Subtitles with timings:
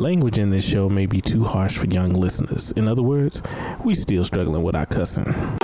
[0.00, 2.72] Language in this show may be too harsh for young listeners.
[2.72, 3.42] In other words,
[3.84, 5.59] we still struggling with our cussing.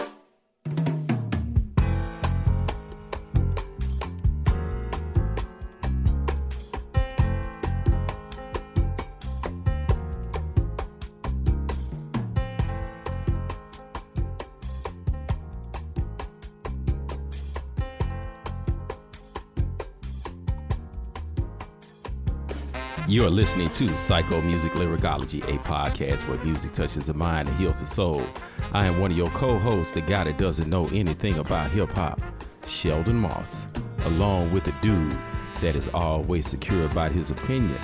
[23.26, 27.80] You're listening to Psycho Music Lyricology, a podcast where music touches the mind and heals
[27.80, 28.24] the soul.
[28.72, 31.90] I am one of your co hosts, the guy that doesn't know anything about hip
[31.90, 32.20] hop,
[32.68, 33.66] Sheldon Moss,
[34.04, 35.18] along with the dude
[35.60, 37.80] that is always secure about his opinion,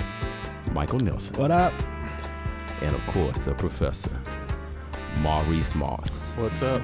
[0.71, 1.35] Michael Nelson.
[1.35, 1.73] What up?
[2.81, 4.17] And of course, the professor,
[5.17, 6.37] Maurice Moss.
[6.37, 6.81] What's up?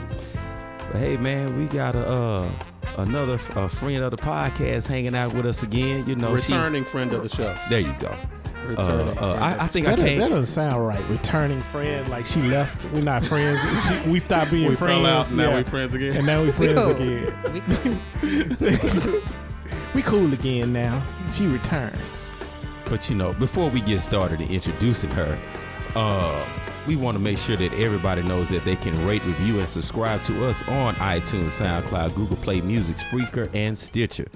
[0.91, 2.05] But hey, man, we got a.
[2.05, 2.51] Uh,
[2.97, 6.05] Another uh, friend of the podcast hanging out with us again.
[6.09, 7.55] You know, returning she, friend of the show.
[7.69, 8.13] There you go.
[8.67, 10.19] Uh, uh, I, I, think that I can't.
[10.19, 11.03] That doesn't sound right.
[11.09, 12.83] Returning friend, like she left.
[12.93, 13.59] We're not friends.
[14.03, 15.01] She, we stopped being we friends.
[15.01, 15.57] Fell out, now yeah.
[15.57, 16.17] we friends again.
[16.17, 16.91] And now we friends cool.
[16.91, 17.33] again.
[17.53, 19.21] We cool.
[19.95, 21.01] we cool again now.
[21.31, 21.97] She returned.
[22.89, 25.39] But you know, before we get started in introducing her,
[25.95, 26.45] uh,
[26.85, 30.21] we want to make sure that everybody knows that they can rate, review, and subscribe
[30.23, 34.27] to us on iTunes, SoundCloud, Google Play Music, Spreaker, and Stitcher.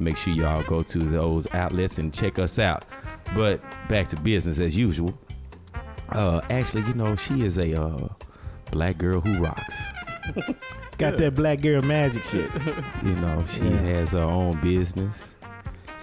[0.00, 2.84] Make sure y'all go to those outlets and check us out.
[3.34, 5.16] But back to business as usual.
[6.10, 8.08] Uh, actually, you know, she is a uh,
[8.70, 9.74] black girl who rocks.
[10.98, 12.50] Got that black girl magic shit.
[13.04, 13.78] You know, she Yeah.
[13.80, 15.34] has her own business.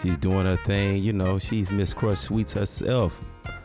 [0.01, 1.01] She's doing her thing.
[1.03, 3.19] You know, she's Miss Crush Sweets herself.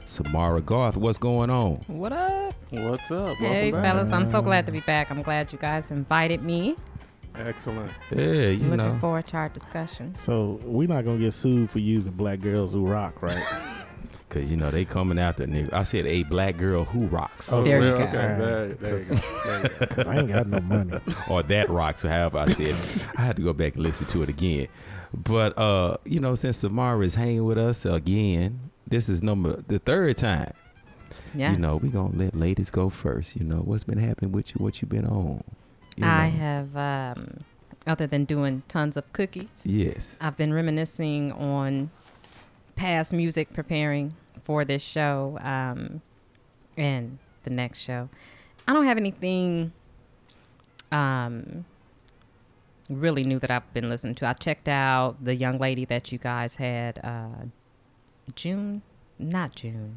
[0.06, 1.74] Samara Garth, what's going on?
[1.86, 2.54] What up?
[2.70, 3.36] What's up?
[3.36, 3.92] Hey, Welcome back.
[3.94, 4.12] fellas.
[4.12, 5.10] I'm so glad to be back.
[5.10, 6.76] I'm glad you guys invited me.
[7.46, 7.92] Excellent.
[8.14, 8.84] Yeah, you Looking know.
[8.84, 10.14] Looking forward to our discussion.
[10.16, 13.42] So we're not gonna get sued for using black girls who rock, right?
[14.30, 15.72] Cause you know they coming after nigga.
[15.72, 17.94] I said a black girl who rocks, Oh, There you go.
[17.96, 18.74] Okay, there, there you.
[18.74, 19.68] There you go.
[19.80, 21.00] Because I ain't got no money.
[21.28, 22.04] or that rocks.
[22.04, 24.68] Or however I said, I had to go back and listen to it again.
[25.12, 29.80] But uh, you know, since Samara is hanging with us again, this is number the
[29.80, 30.52] third time.
[31.34, 31.56] Yes.
[31.56, 33.34] You know, we gonna let ladies go first.
[33.34, 34.62] You know, what's been happening with you?
[34.62, 35.42] What you been on?
[36.02, 37.38] I have, um,
[37.86, 40.16] other than doing tons of cookies, Yes.
[40.20, 41.90] I've been reminiscing on
[42.76, 46.00] past music preparing for this show um,
[46.76, 48.08] and the next show.
[48.68, 49.72] I don't have anything
[50.92, 51.64] um,
[52.88, 54.26] really new that I've been listening to.
[54.26, 57.46] I checked out the young lady that you guys had, uh,
[58.34, 58.82] June,
[59.18, 59.96] not June,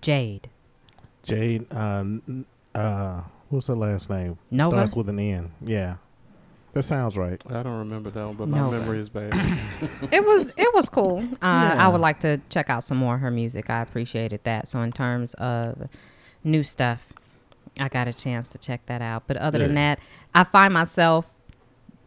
[0.00, 0.48] Jade.
[1.22, 2.44] Jade, uh, n-
[2.74, 4.38] uh, what's her last name?
[4.50, 4.70] Novah?
[4.70, 5.52] Starts with an N.
[5.64, 5.96] Yeah.
[6.72, 7.40] That sounds right.
[7.48, 8.70] I don't remember that one, but No.
[8.70, 9.34] my memory is bad.
[10.12, 11.18] it was it was cool.
[11.18, 11.24] Uh,
[11.74, 11.84] Yeah.
[11.84, 13.68] I would like to check out some more of her music.
[13.70, 14.68] I appreciated that.
[14.68, 15.88] So in terms of
[16.44, 17.08] new stuff,
[17.80, 19.24] I got a chance to check that out.
[19.26, 19.98] But other than that,
[20.34, 21.26] I find myself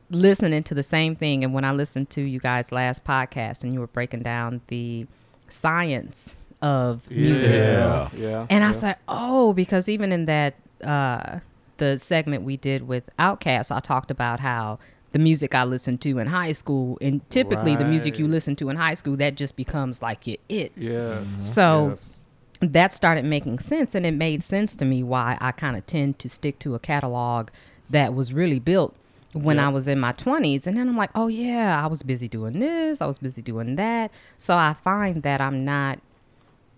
[0.10, 1.44] listening to the same thing.
[1.44, 5.08] And when I listened to you guys' last podcast and you were breaking down the
[5.50, 8.10] science of music, Yeah.
[8.16, 8.46] Yeah.
[8.50, 8.72] and I yeah.
[8.72, 11.39] said, oh, because even in that uh,
[11.77, 14.79] the segment we did with Outkast, I talked about how
[15.11, 18.69] the music I listened to in high school, and typically the music you listen to
[18.69, 20.71] in high school, that just becomes like your it.
[20.75, 21.27] Yes.
[21.39, 22.23] So yes.
[22.61, 26.17] that started making sense, and it made sense to me why I kind of tend
[26.19, 27.50] to stick to a catalog
[27.89, 28.95] that was really built
[29.33, 29.67] when Yeah.
[29.67, 30.65] I was in my 20s.
[30.67, 33.75] And then I'm like, oh, yeah, I was busy doing this, I was busy doing
[33.75, 34.11] that.
[34.38, 36.00] So I find that I'm not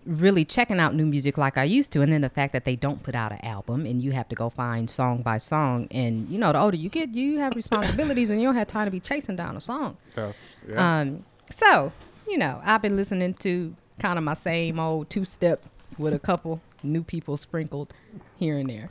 [0.06, 2.02] really checking out new music like I used to.
[2.02, 4.36] And then the fact that they don't put out an album and you have to
[4.36, 5.88] go find song by song.
[5.90, 8.86] And, you know, the older you get, you have responsibilities and you don't have time
[8.86, 9.96] to be chasing down a song.
[10.14, 11.00] That's, yeah.
[11.00, 11.92] Um, so,
[12.28, 15.64] you know, I've been listening to kind of my same old two step
[15.98, 17.92] with a couple new people sprinkled
[18.36, 18.90] here and there.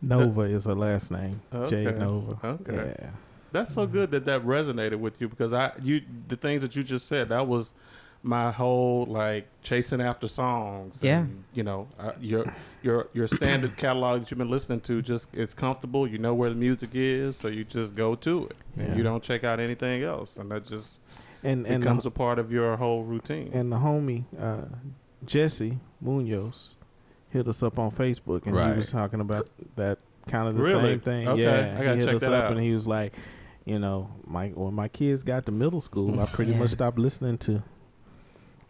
[0.00, 1.40] Novah is her last name.
[1.52, 1.84] Okay.
[1.84, 2.38] Jade Novah.
[2.44, 2.94] Okay.
[3.00, 3.10] Yeah.
[3.50, 6.82] That's so good that that resonated with you because I you the things that you
[6.82, 7.72] just said that was
[8.28, 10.98] my whole like chasing after songs.
[11.02, 11.20] Yeah.
[11.20, 12.44] And, you know, uh, your
[12.82, 16.06] your your standard catalog that you've been listening to just it's comfortable.
[16.06, 18.84] You know where the music is, so you just go to it Yeah.
[18.84, 21.00] and you don't check out anything else, and that just
[21.42, 23.50] And and becomes the, a part of your whole routine.
[23.54, 24.66] and the homie uh,
[25.24, 26.76] Jesse Munoz
[27.30, 28.70] hit us up on Facebook and Right.
[28.72, 29.98] he was talking about that
[30.28, 30.82] kind of the Really?
[30.92, 31.28] same thing.
[31.28, 32.52] Okay, Yeah, I gotta he hit check us that up out.
[32.52, 33.14] and he was like,
[33.64, 36.58] you know, my when my kids got to middle school, I pretty Yeah.
[36.58, 37.62] much stopped listening to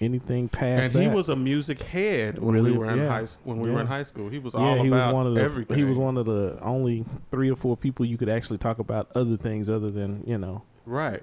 [0.01, 2.71] anything past and he was a music head when Really?
[2.73, 3.09] we were in Yeah.
[3.09, 4.29] high when we were in high school.
[4.29, 5.77] He was yeah, all he was about one of the everything.
[5.77, 9.11] he was one of the only three or four people you could actually talk about
[9.17, 11.23] other things other than you know right,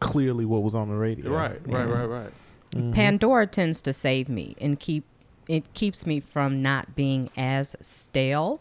[0.00, 1.30] clearly what was on the radio.
[1.30, 1.94] right, right, Yeah.
[1.94, 2.30] right, right.
[2.74, 2.92] Mhm.
[2.94, 5.04] Pandora tends to save me and keep
[5.48, 8.60] it keeps me from not being as stale.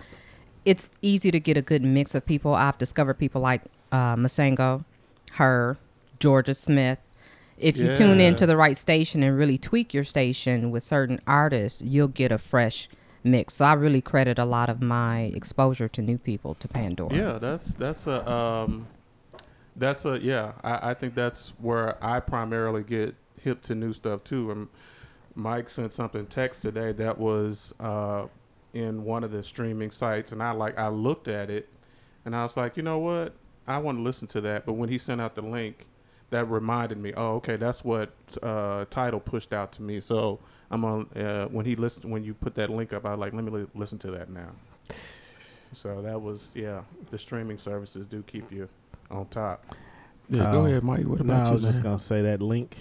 [0.64, 2.54] It's easy to get a good mix of people.
[2.54, 3.62] I've discovered people like
[3.92, 4.84] uh, Masengo,
[5.34, 5.78] her,
[6.20, 7.00] Jorja Smith.
[7.57, 8.28] If you tune Yeah.
[8.28, 12.38] into the right station and really tweak your station with certain artists, you'll get a
[12.38, 12.90] fresh
[13.24, 13.56] mix.
[13.56, 17.16] So I really credit a lot of my exposure to new people to Pandora.
[17.16, 18.88] Yeah, that's that's a um,
[19.75, 20.54] that's a yeah.
[20.63, 24.51] I, I think that's where I primarily get hip to new stuff too.
[24.51, 24.68] And
[25.34, 28.28] Mike sent something text today that was uh,
[28.74, 31.69] in one of the streaming sites, and I like I looked at it,
[32.25, 33.34] and I was like, you know what,
[33.66, 34.66] I want to listen to that.
[34.66, 35.86] But when he sent out the link,
[36.36, 38.12] that reminded me, oh, okay, that's what
[38.44, 40.00] uh, Tidal pushed out to me.
[40.00, 40.40] So
[40.70, 43.34] I'm on uh, when he listened when you put that link up, I was like,
[43.34, 44.50] let me li- listen to that now.
[45.74, 46.82] So that was yeah.
[47.12, 48.70] The streaming services do keep you
[49.12, 49.66] on top.
[50.30, 51.06] Yeah, go Uh, ahead, Mike.
[51.06, 51.54] What No, about I you?
[51.56, 52.78] was just gonna say that link.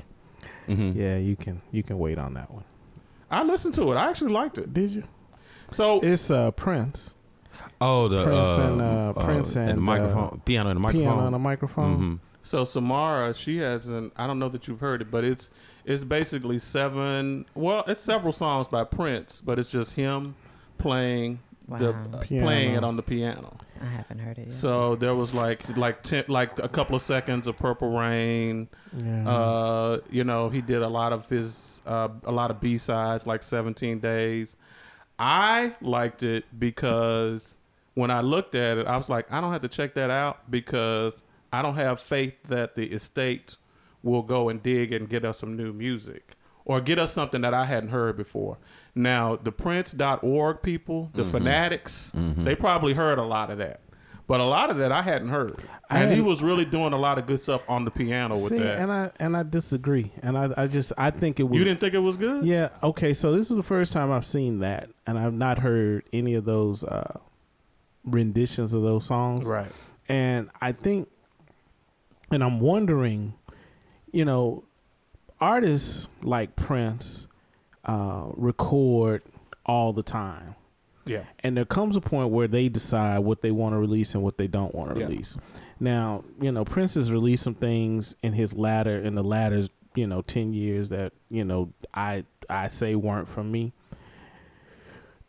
[0.69, 0.95] Mhm.
[0.95, 2.65] Yeah, you can you can wait on that one.
[3.31, 3.97] I listened to it.
[3.97, 4.73] I actually liked it.
[4.73, 5.05] Did you?
[5.73, 7.17] So It's uh Prince,
[7.81, 11.03] Oh, the Prince uh, and, uh, Prince and, the microphone, piano and the microphone.
[11.05, 11.99] piano on a microphone.
[12.01, 12.19] Mhm.
[12.44, 15.50] So Samara, she has an I don't know that you've heard it, but it's
[15.85, 17.44] it's basically seven.
[17.55, 20.37] Well, it's several songs by Prince, but it's just him
[20.79, 22.05] playing the Wow.
[22.12, 22.46] uh, Piano.
[22.46, 23.56] playing it on the piano.
[23.81, 24.55] I haven't heard it yet.
[24.55, 28.69] So there was like like ten, like a couple of seconds of Purple Rain.
[28.96, 29.29] Yeah.
[29.29, 33.26] Uh, you know, he did a lot of his uh, a lot of B sides,
[33.26, 34.56] like 17 Days.
[35.19, 37.56] I liked it because
[37.94, 40.50] when I looked at it, I was like, I don't have to check that out
[40.50, 41.23] because
[41.55, 43.56] I don't have faith that the estate
[44.03, 46.35] will go and dig and get us some new music
[46.67, 48.59] or get us something that I hadn't heard before.
[48.95, 53.81] Now, the Prince.org people, the fanatics, they probably heard a lot of that.
[54.27, 55.62] But a lot of that I hadn't heard.
[55.91, 58.33] I And he hadn't- was really doing a lot of good stuff on the piano
[58.35, 58.79] with See, that.
[58.79, 61.59] and I and I disagree, and I I just I think it was.
[61.59, 62.43] you didn't think it was good?
[62.43, 62.71] Yeah.
[62.83, 63.12] Okay.
[63.12, 66.47] So this is the first time I've seen that, and I've not heard any of
[66.47, 67.21] those uh,
[68.05, 69.47] renditions of those songs.
[69.47, 69.71] Right.
[70.09, 71.09] And I think,
[72.35, 73.35] and I'm wondering,
[74.13, 74.65] you know,
[75.41, 77.29] artists like Prince
[77.85, 79.23] uh, record
[79.65, 80.57] all the time.
[81.07, 81.25] Yeah.
[81.41, 84.37] And there comes a point where they decide what they want to release and what
[84.39, 85.07] they don't want to Yeah.
[85.07, 85.37] release.
[85.79, 90.07] Now, you know, Prince has released some things in his latter in the latter, you
[90.07, 93.73] know, ten years that you know I I say weren't from me,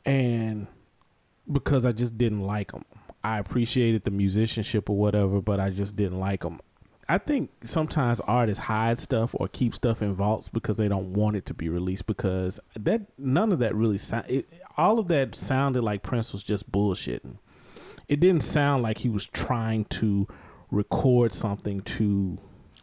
[0.05, 0.67] and
[1.51, 2.85] because I just didn't like them.
[3.23, 6.59] I appreciated the musicianship or whatever, but I just didn't like them.
[7.07, 11.35] I think sometimes artists hide stuff or keep stuff in vaults because they don't want
[11.35, 14.43] it to be released because that none of that really sound
[14.75, 17.37] all of that sounded like Prince was just bullshitting.
[18.07, 20.27] It didn't sound like he was trying to
[20.71, 22.39] record something to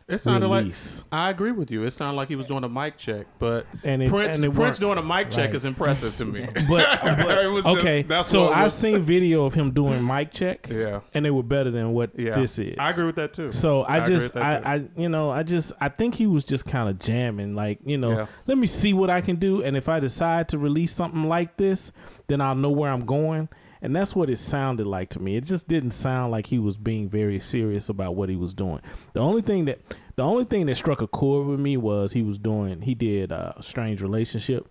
[0.09, 1.05] It sounded release.
[1.11, 1.85] like I agree with you.
[1.85, 4.53] It sounded like he was doing a mic check, but And it- Prince and it
[4.53, 5.55] Prince doing a mic check right.
[5.55, 6.47] is impressive to me.
[6.69, 10.31] but, but It was just- okay, that's so I've seen video of him doing mic
[10.31, 11.01] checks, Yeah.
[11.15, 12.75] and they were better than what Yeah, this is.
[12.79, 13.53] I agree with that too.
[13.53, 14.57] So I, agree just I.
[14.65, 17.99] I you know I just I think he was just kind of jamming like you
[17.99, 18.27] know Yeah.
[18.47, 21.57] let me see what I can do and if I decide to release something like
[21.57, 21.93] this
[22.27, 23.49] then I'll know where I'm going
[23.83, 25.37] and that's what it sounded like to me.
[25.37, 28.81] It just didn't sound like he was being very serious about what he was doing.
[29.13, 29.81] The only thing that
[30.17, 33.33] the only thing that struck a chord with me was he was doing he did
[33.33, 34.69] uh, strange relationship.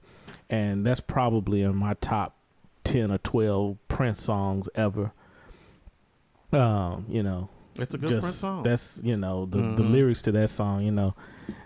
[0.49, 2.37] And that's probably in my top
[2.83, 5.11] 10 or 12 Prince songs ever.
[6.53, 7.49] Um you know
[7.79, 8.63] it's a good just Prince song.
[8.63, 9.91] that's you know the the Mhm.
[9.91, 11.15] lyrics to that song you know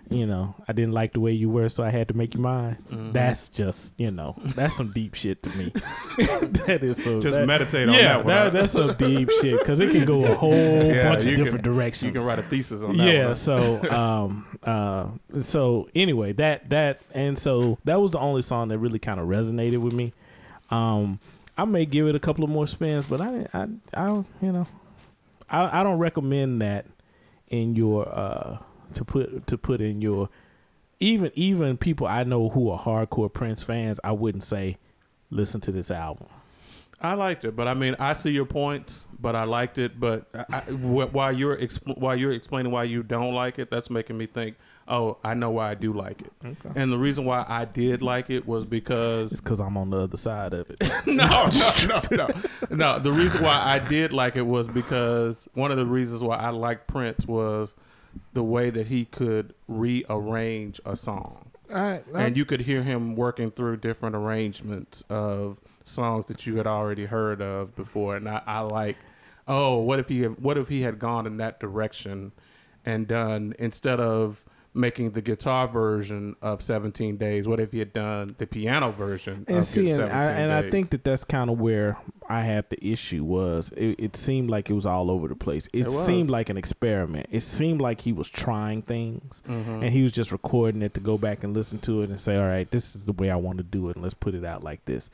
[0.09, 2.39] you know i didn't like the way you were so i had to make you
[2.39, 3.13] mine Mhm.
[3.13, 5.71] that's just you know that's some deep shit to me
[6.17, 8.49] that is so Just that- meditate on yeah that one, huh?
[8.51, 11.63] that's some deep shit because it can go a whole Yeah, bunch of you different
[11.63, 13.03] can- directions you can write a thesis on that.
[13.13, 15.07] yeah one, so um uh
[15.39, 19.27] so anyway that that and so that was the only song that really kind of
[19.27, 20.13] resonated with me
[20.69, 21.19] um
[21.57, 24.07] i may give it a couple of more spins but i i i
[24.41, 24.67] you know
[25.49, 26.85] i i don't recommend that
[27.49, 28.57] in your uh
[28.93, 30.29] to put to put in your
[30.99, 34.77] even even people i know who are hardcore prince fans i wouldn't say
[35.29, 36.27] listen to this album
[37.01, 39.99] I liked it, but I mean, I see your points, but I liked it.
[39.99, 44.17] But I, while you're expl- while you're explaining why you don't like it, that's making
[44.17, 44.55] me think.
[44.87, 46.31] Oh, I know why I do like it.
[46.43, 46.79] Okay.
[46.79, 49.97] And the reason why I did like it was because it's because i'm on the
[49.97, 51.49] other side of it no,
[51.87, 52.27] no, no, no,
[52.69, 52.99] no.
[52.99, 56.49] The reason why I did like it was because one of the reasons why I
[56.49, 57.75] liked Prince was
[58.33, 63.51] the way that he could rearrange a song, right and you could hear him working
[63.51, 68.15] through different arrangements of songs that you had already heard of before.
[68.15, 68.97] And I, I like,
[69.47, 72.31] oh, what if he what if he had gone in that direction
[72.85, 74.45] and done instead of
[74.75, 77.47] making the guitar version of 17 Days.
[77.47, 80.51] What if he had done the piano version And of see, and, 17 I, and
[80.51, 83.71] I think that that's kind of where I had the issue was.
[83.77, 85.67] It, it seemed like it was all over the place.
[85.73, 87.27] It, It seemed like an experiment.
[87.31, 89.81] It seemed like he was trying things, Mhm.
[89.83, 92.35] and he was just recording it to go back and listen to it and say,
[92.37, 94.43] "All right, this is the way I want to do it, and let's put it
[94.43, 95.09] out like this."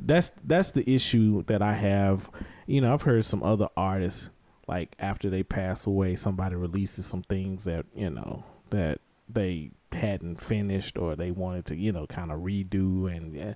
[0.00, 2.30] That's that's the issue that I have.
[2.66, 4.30] You know, I've heard some other artists
[4.68, 10.40] like after they pass away, somebody releases some things that you know that they hadn't
[10.40, 13.54] finished or they wanted to you know kind of redo and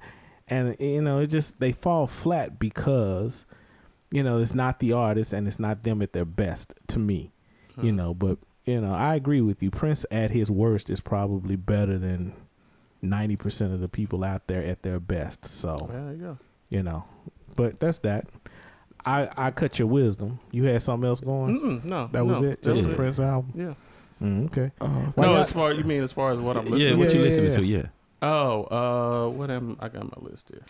[0.48, 3.44] and you know it just they fall flat because
[4.10, 7.32] you know it's not the artist and it's not them at their best to me
[7.80, 7.96] you hmm.
[7.96, 8.14] know.
[8.14, 9.70] But you know i agree with you.
[9.70, 12.34] Prince at his worst is probably better than
[13.02, 15.44] 90% of the people out there at their best.
[15.44, 16.38] So Yeah, there you go.
[16.70, 17.04] you know.
[17.56, 18.28] But that's that.
[19.04, 20.38] I i cut your wisdom.
[20.52, 21.60] You had something else going?
[21.60, 22.62] Mm-mm, no, that was no, it?
[22.62, 23.52] Just the prince album?
[23.56, 23.74] Yeah.
[24.22, 26.80] Mm, okay Oh, no, not- as far you mean as far as what I'm listening.
[26.80, 26.96] yeah, to?
[26.96, 27.64] what you Yeah, listening yeah, to?
[27.64, 27.86] Yeah,
[28.22, 30.62] Oh, uh, what am I got my list here?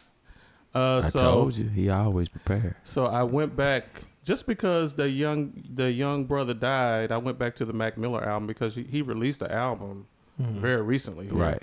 [0.75, 2.77] Uh, I so told you he always prepared.
[2.83, 3.85] so I went back
[4.25, 7.13] just because the young the young brother died.
[7.13, 10.07] I went back to the Mac Miller album because he, he released the album
[10.41, 10.61] Mhm.
[10.61, 11.35] very recently, here.
[11.35, 11.63] Right.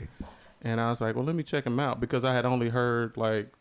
[0.62, 3.17] And I was like, well, let me check him out because I had only heard
[3.17, 3.51] like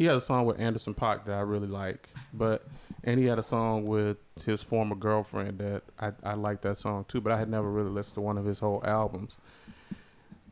[0.00, 2.64] he has a song with Anderson Paak that I really like, but
[3.04, 4.16] and he had a song with
[4.46, 7.90] his former girlfriend that I I like that song too, but I had never really
[7.90, 9.36] listened to one of his whole albums.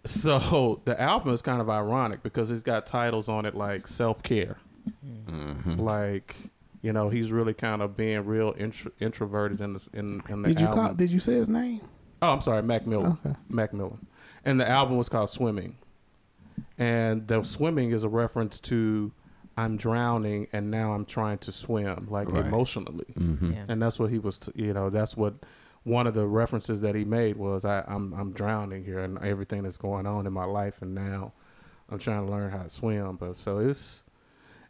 [0.05, 4.23] So the album is kind of ironic because it's got titles on it like self
[4.23, 4.59] care,
[5.31, 5.81] Mm-hmm.
[5.81, 6.37] like
[6.83, 10.49] you know he's really kind of being real intro- introverted in the in, in the
[10.49, 10.85] did you album.
[10.85, 11.81] call did you say his name
[12.21, 13.17] Oh, I'm sorry, Mac Miller.
[13.25, 13.37] Okay.
[13.49, 13.97] Mac Miller.
[14.45, 15.77] And the album was called Swimming.
[16.77, 19.13] And the swimming is a reference to
[19.59, 22.47] I'm drowning and now I'm trying to swim, like Right.
[22.47, 23.07] emotionally.
[23.19, 23.53] Mm-hmm.
[23.53, 23.65] Yeah.
[23.69, 25.35] And that's what he was, you know, that's what
[25.85, 29.63] one of the references that he made was I, I'm I'm drowning here and everything
[29.65, 31.33] that's going on in my life, and now
[31.91, 33.17] I'm trying to learn how to swim.
[33.17, 34.03] But so it's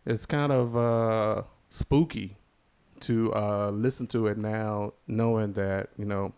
[0.07, 2.37] it's kind of uh, spooky
[3.01, 6.33] to uh, listen to it now, knowing that you know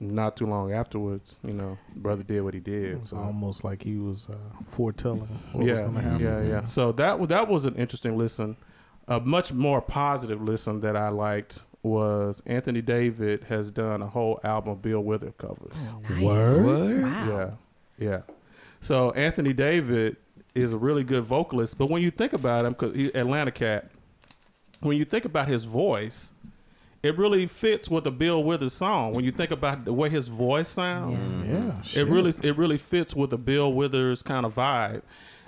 [0.00, 2.98] not too long afterwards, you know, brother did what he did.
[2.98, 4.36] It's So almost like he was uh,
[4.72, 5.20] foretelling
[5.52, 6.20] what was yeah, going to happen.
[6.24, 6.64] yeah, yeah.
[6.64, 8.56] So that wa- that was an interesting listen.
[9.08, 14.40] A much more positive listen that I liked was Anthony David has done a whole
[14.42, 15.70] album of Bill Withers covers.
[15.76, 16.20] Oh, nice.
[16.64, 17.02] Word?
[17.02, 17.28] Wow.
[17.98, 18.20] Yeah, yeah.
[18.80, 20.16] So Anthony David
[20.54, 23.90] is a really good vocalist, but when you think about him, because Atlanta cat,
[24.80, 26.32] when you think about his voice,
[27.06, 29.14] it really fits with the Bill Withers song.
[29.14, 33.14] When you think about the way his voice sounds, Yeah, it really it really fits
[33.14, 35.02] with the Bill Withers kind of vibe.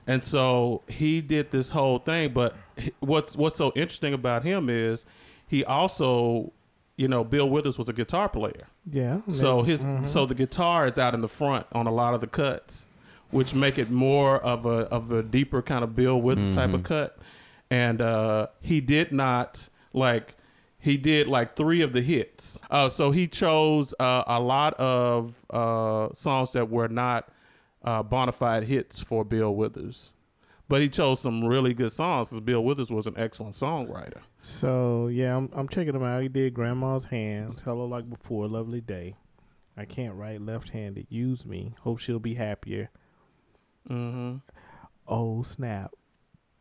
[0.07, 2.55] And so he did this whole thing, but
[3.00, 5.05] what's what's so interesting about him is
[5.47, 6.53] he also,
[6.97, 8.67] you know, Bill Withers was a guitar player.
[8.91, 9.21] yeah.
[9.29, 9.71] So maybe.
[9.71, 10.07] his Mhm.
[10.07, 12.87] so the guitar is out in the front on a lot of the cuts,
[13.31, 16.83] which make it more of a of a deeper kind of Bill Withers type of
[16.85, 17.19] cut.
[17.71, 20.37] And uh, he did not like
[20.79, 22.61] he did like three of the hits.
[22.71, 27.29] Uh, so he chose uh, a lot of uh, songs that were not
[27.83, 30.13] uh, bona fide hits for Bill Withers.
[30.69, 34.21] But he chose some really good songs because Bill Withers was an excellent songwriter.
[34.41, 36.23] So yeah, I'm I'm checking him out.
[36.23, 39.17] He did Grandma's Hands, Hello Like Before, Lovely Day.
[39.77, 41.07] I can't write left-handed.
[41.09, 41.75] Use me.
[41.81, 42.91] Hope she'll be happier.
[43.89, 44.37] Mm-hmm.
[45.07, 45.93] Oh snap!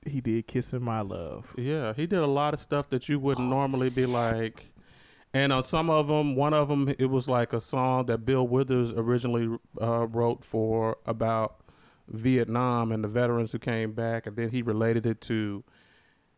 [0.07, 1.53] He did Kissing My Love.
[1.57, 4.71] Yeah, he did a lot of stuff that you wouldn't normally be like.
[5.33, 8.47] And on some of them, one of them, it was like a song that Bill
[8.47, 11.61] Withers originally uh, wrote for about
[12.07, 15.63] Vietnam and the veterans who came back, and then he related it to.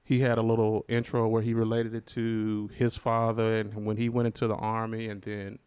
[0.03, 4.09] He had a little intro where he related it to his father and when he
[4.09, 5.59] went into the army, and then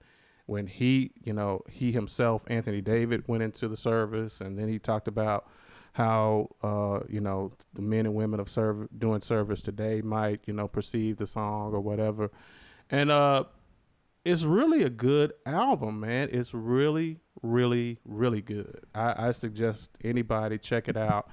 [0.46, 4.80] when he, you know, he himself, Anthony David, went into the service, and then he
[4.80, 5.48] talked about
[5.92, 10.52] how uh, you know the men and women of serv- doing service today might you
[10.52, 12.30] know perceive the song or whatever,
[12.90, 13.44] and uh,
[14.24, 16.28] it's really a good album, man.
[16.30, 18.84] It's really, really, really good.
[18.94, 21.28] I, I suggest anybody check it out.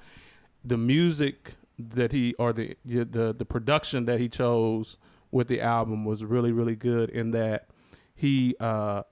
[0.64, 4.98] The music that he or the the the production that he chose
[5.30, 7.10] with the album was really, really good.
[7.10, 7.68] In that
[8.14, 9.04] he uh,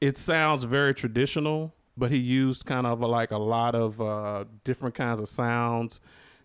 [0.00, 4.94] it sounds very traditional, but he used kind of like a lot of uh, different
[4.94, 6.00] kinds of sounds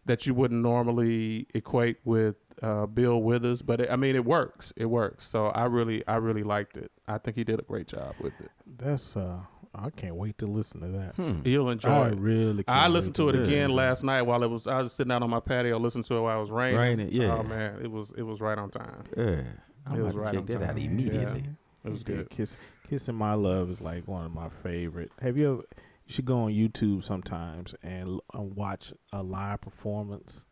[0.06, 3.62] that you wouldn't normally equate with uh, Bill Withers.
[3.62, 4.72] But it, I mean, it works.
[4.78, 5.26] It works.
[5.28, 6.92] So I really, I really liked it.
[7.08, 8.50] I think he did a great job with it.
[8.78, 9.40] That's uh,
[9.76, 11.16] I can't wait to listen to that.
[11.16, 11.42] Hmm.
[11.46, 12.18] You'll enjoy I it.
[12.18, 12.64] really.
[12.64, 14.66] Can't I wait listened to it listen again last night while it was.
[14.66, 16.80] I was sitting out on my patio listening to it while it was raining.
[16.80, 17.36] Raining, yeah.
[17.38, 19.04] Oh man, it was it was right on time.
[19.16, 19.42] Yeah.
[19.86, 20.78] I'm It was about right to on check that out time.
[20.78, 21.46] immediately.
[21.86, 22.30] It was good.
[22.30, 22.58] Kiss
[22.90, 25.12] Kissing My Love is like one of my favorite.
[25.22, 25.64] Have you ever?
[26.06, 30.46] You should go on YouTube sometimes and uh, watch a live performance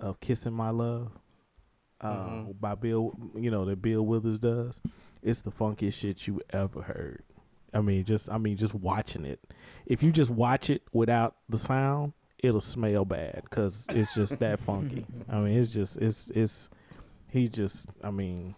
[0.00, 1.12] of "Kissing My Love"
[2.00, 2.60] uh, Mhm.
[2.60, 3.12] by Bill.
[3.36, 4.80] You know that Bill Withers does.
[5.22, 7.22] It's the funkiest shit you ever heard.
[7.72, 9.40] I mean, just I mean, just watching it.
[9.86, 14.58] If you just watch it without the sound, it'll smell bad because it's just that
[14.58, 15.06] funky.
[15.28, 16.68] I mean, it's just it's it's
[17.28, 18.56] he just I mean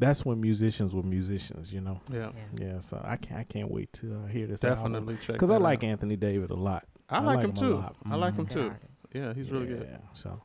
[0.00, 2.00] that's when musicians were musicians, you know.
[2.12, 2.66] Yeah, Yeah.
[2.66, 5.34] Yeah, so I can't I can't wait to uh, hear this definitely check.
[5.34, 5.90] because I like out.
[5.90, 6.86] Anthony David a lot.
[7.08, 7.74] I like him a too.
[7.76, 7.96] lot.
[8.10, 8.72] I like him too.
[9.12, 9.86] Yeah, he's really good.
[9.90, 10.42] Yeah, So,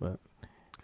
[0.00, 0.18] but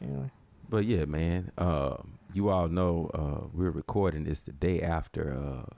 [0.01, 0.31] anyway,
[0.69, 1.51] But yeah, man.
[1.59, 1.97] Uh,
[2.35, 5.75] you all know uh, we're recording this the day after uh,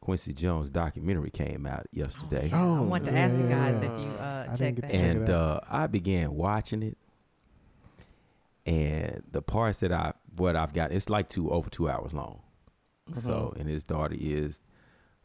[0.00, 2.50] Quincy Jones' documentary came out yesterday.
[2.52, 3.96] Oh, I want to yeah, ask you guys yeah.
[3.98, 4.88] if you uh, I checked that.
[4.88, 5.16] to check out.
[5.16, 6.98] and uh, I began watching it,
[8.66, 12.40] and the parts that I what I've got it's like two over two hours long.
[13.14, 14.60] So, and his daughter is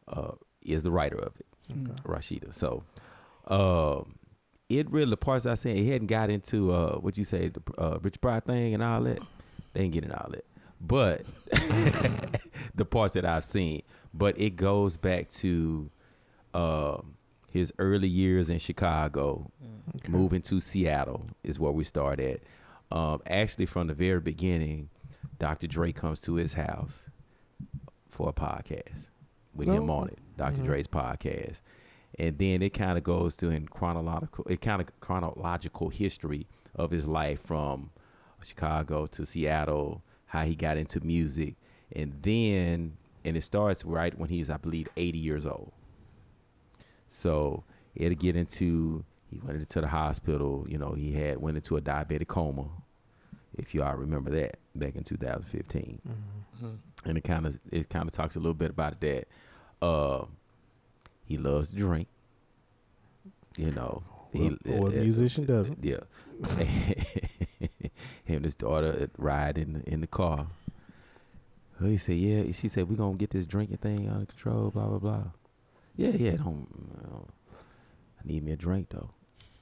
[0.08, 2.02] uh, is the writer of it, Okay.
[2.04, 2.54] Rashida.
[2.54, 2.84] So,
[3.48, 4.16] um,
[4.70, 7.62] it really the parts I said he hadn't got into uh, what you say the
[7.78, 9.20] uh, Richard Pryor thing and all that.
[9.74, 10.46] They ain't getting all that,
[10.80, 11.26] but
[12.76, 13.82] the parts that I've seen.
[14.14, 15.90] But it goes back to
[16.54, 17.16] um,
[17.50, 19.52] his early years in Chicago,
[20.08, 22.42] moving to Seattle is where we start at.
[22.92, 24.90] Um, actually, from the very beginning,
[25.44, 25.68] Dr.
[25.68, 27.00] Dre comes to his house
[28.08, 29.08] for a podcast
[29.54, 30.66] with him Oh, on it, doctor mhm.
[30.68, 31.60] Dre's podcast,
[32.18, 36.92] and then it kind of goes through in chronological, it kind of chronological history of
[36.92, 37.90] his life from
[38.42, 41.56] Chicago to Seattle, how he got into music,
[41.92, 42.96] and then
[43.26, 45.74] and it starts right when he's, I believe, 80 years old.
[47.08, 50.66] So it'll get into he went into the hospital.
[50.70, 52.70] You know, he had went into a diabetic coma,
[53.58, 56.02] if you all remember that back in 2015
[56.62, 56.78] Mhm.
[57.06, 59.28] and it kind of it kind of talks a little bit about that.
[59.82, 60.26] Uh,
[61.26, 62.08] he loves to drink.
[63.56, 65.84] You know, he, What- what uh, musician doesn't?
[65.84, 66.00] Yeah,
[68.26, 70.48] him and his daughter ride in the, in the car.
[71.80, 75.00] He said, "Yeah." She said, "We gonna get this drinking thing under control." Blah blah
[75.00, 75.24] blah.
[75.96, 76.38] Yeah, yeah.
[76.38, 76.68] Don't.
[77.04, 77.18] uh,
[78.20, 79.10] I need me a drink though.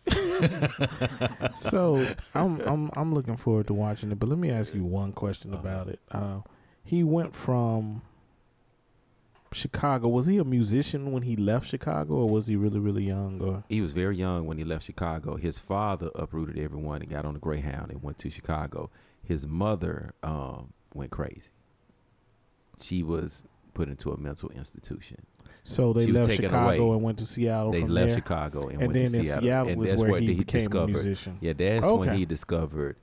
[1.55, 4.19] so I'm I'm I'm looking forward to watching it.
[4.19, 5.61] But let me ask you one question Uh-huh.
[5.61, 5.99] about it.
[6.11, 6.39] Uh,
[6.83, 8.01] he went from
[9.51, 10.07] Chicago.
[10.07, 13.41] Was he a musician when he left Chicago, or was he really really young?
[13.41, 15.35] Or He was very young when he left Chicago.
[15.37, 18.89] His father uprooted everyone and got on the Greyhound and went to Chicago.
[19.23, 21.51] His mother um, went crazy.
[22.81, 25.25] She was put into a mental institution.
[25.63, 26.95] So they left Chicago away.
[26.95, 27.71] and went to Seattle.
[27.71, 28.17] they left there.
[28.17, 29.43] Chicago and, and went then to in Seattle.
[29.43, 30.84] Seattle and that's where what he became discovered.
[30.84, 31.38] a musician.
[31.41, 32.95] Yeah, that's when he discovered,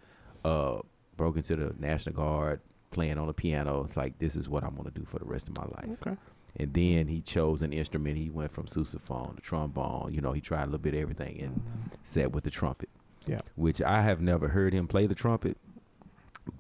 [0.45, 0.79] uh,
[1.17, 3.85] broke into the National Guard, playing on the piano.
[3.85, 5.99] It's like this is what I'm gonna do for the rest of my life.
[6.03, 6.17] Okay.
[6.61, 8.17] And then he chose an instrument.
[8.17, 10.13] He went from sousaphone to trombone.
[10.13, 11.97] You know, he tried a little bit of everything and Mhm.
[12.03, 12.89] sat with the trumpet.
[13.27, 13.43] Yeah.
[13.55, 15.57] Which I have never heard him play the trumpet.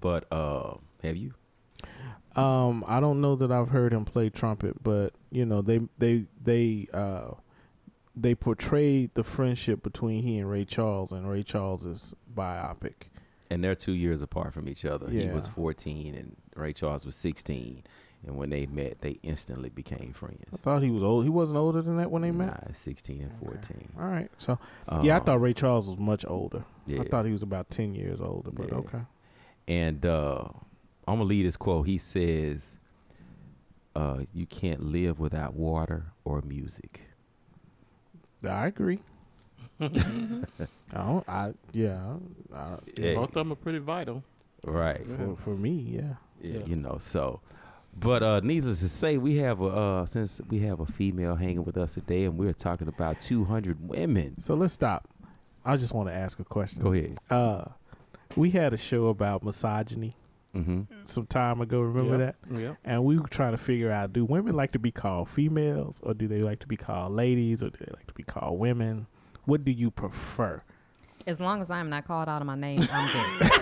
[0.00, 1.32] But uh have you?
[2.38, 6.24] Um, I don't know that I've heard him play trumpet, but you know they they
[6.42, 7.32] they uh
[8.16, 12.94] they portrayed the friendship between he and Ray Charles and Ray Charles's biopic.
[13.50, 15.08] And they're two years apart from each other.
[15.08, 17.82] He was 14 and Ray Charles was 16.
[18.26, 20.42] And when they met, they instantly became friends.
[20.52, 21.22] I thought he was old.
[21.24, 22.76] He wasn't older than that when they met.
[22.76, 23.88] 16 and 14.
[23.98, 24.28] All right.
[24.38, 24.58] So
[25.02, 26.64] yeah, I Um, thought Ray Charles was much older.
[26.86, 27.00] Yeah.
[27.00, 28.74] I thought he was about ten years older, but Yeah.
[28.78, 29.00] okay.
[29.68, 30.48] And uh,
[31.08, 31.86] I'm gonna leave this quote.
[31.86, 32.66] He says,
[33.96, 37.00] uh, "You can't live without water or music."
[38.46, 39.00] I agree.
[39.80, 39.88] I
[40.94, 41.28] don't.
[41.28, 42.14] I yeah.
[42.54, 43.14] I, Yeah.
[43.14, 44.22] Both of them are pretty vital.
[44.64, 45.04] Right.
[45.06, 46.14] for for me, yeah.
[46.42, 46.66] Yeah, Yeah.
[46.66, 46.98] you know.
[46.98, 47.40] So,
[47.98, 51.64] but uh, needless to say, we have a uh, since we have a female hanging
[51.64, 54.38] with us today, and we're talking about 200 women.
[54.40, 55.08] So let's stop.
[55.64, 56.82] I just want to ask a question.
[56.82, 57.18] Go ahead.
[57.30, 57.64] Uh,
[58.36, 60.14] we had a show about misogyny
[60.58, 60.82] Mm-hmm.
[61.04, 61.80] some time ago.
[61.80, 62.32] Remember Yeah.
[62.50, 62.60] that?
[62.60, 62.74] Yeah.
[62.84, 66.14] And we were trying to figure out: Do women like to be called females, or
[66.14, 69.06] do they like to be called ladies, or do they like to be called women?
[69.44, 70.62] What do you prefer?
[71.26, 73.50] As long as I'm not called out of my name, I'm good.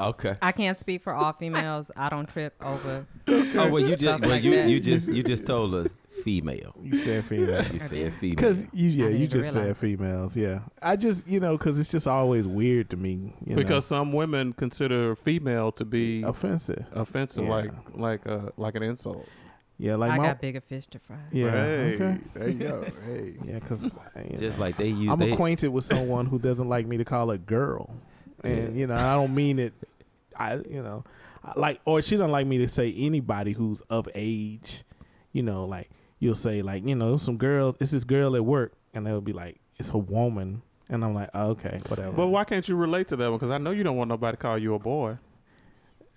[0.00, 0.36] Okay.
[0.40, 1.90] I can't speak for all females.
[1.96, 3.04] I don't trip over.
[3.26, 4.68] oh well, you just well, like you that.
[4.68, 5.88] you just you just told us
[6.40, 6.74] female.
[6.82, 7.64] You said female.
[7.72, 8.36] You said female.
[8.36, 10.36] Because you, yeah, you just said females.
[10.36, 13.34] Yeah, I just, you know, because it's just always weird to me.
[13.46, 16.84] You Because some women consider female to be offensive.
[16.92, 17.50] offensive, Yeah.
[17.50, 19.26] like like uh, like an insult.
[19.80, 21.16] Yeah, like I my, got bigger fish to fry.
[21.30, 22.84] yeah, Hey, okay, there you go.
[23.06, 23.34] hey.
[23.44, 23.96] yeah, because
[24.36, 25.08] just like they use.
[25.10, 27.94] I'm they, acquainted with someone who doesn't like me to call her girl,
[28.42, 29.72] and you know, I don't mean it.
[30.36, 31.04] I, you know,
[31.56, 34.82] like, or she don't like me to say anybody who's of age.
[35.32, 35.88] You know, like
[36.18, 37.76] you'll say like, you know, some girls.
[37.80, 41.30] It's this girl at work, and they'll be like, it's a woman, and I'm like,
[41.34, 42.12] oh, okay, whatever.
[42.12, 43.38] But why can't you relate to that one?
[43.38, 45.16] Because I know you don't want nobody to call you a boy.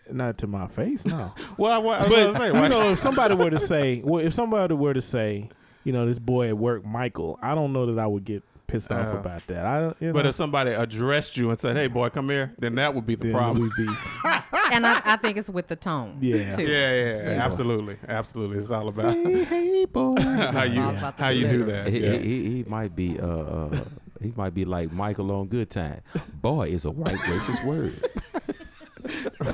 [0.09, 1.33] Not to my face, no.
[1.57, 4.01] Well, I, I was but gonna say, why- you know, if somebody were to say,
[4.03, 5.49] well, if somebody were to say,
[5.83, 8.91] you know, this boy at work, Michael, I don't know that I would get pissed
[8.91, 9.65] off Uh, about that.
[9.65, 12.75] I, you know, but if somebody addressed you and said, "Hey, boy, come here," then
[12.75, 13.63] that would be the then problem.
[13.77, 13.93] we'd be,
[14.71, 16.17] and I, I think it's with the tone.
[16.21, 16.55] Yeah.
[16.55, 16.63] Too.
[16.63, 18.57] Yeah, yeah, Say, yeah, absolutely, absolutely.
[18.59, 20.15] It's all about hey, hey, boy.
[20.21, 21.87] how you all about the how you do that.
[21.87, 22.17] He, Yeah.
[22.17, 23.83] he, he might be uh, uh
[24.21, 26.01] he might be like Michael on Good Time.
[26.41, 27.91] Boy is a white racist word.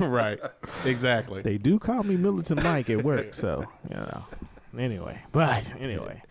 [0.00, 0.38] right,
[0.84, 1.42] exactly.
[1.42, 4.24] They do call me Militant Mike at work, so you know.
[4.78, 6.22] Anyway, but anyway,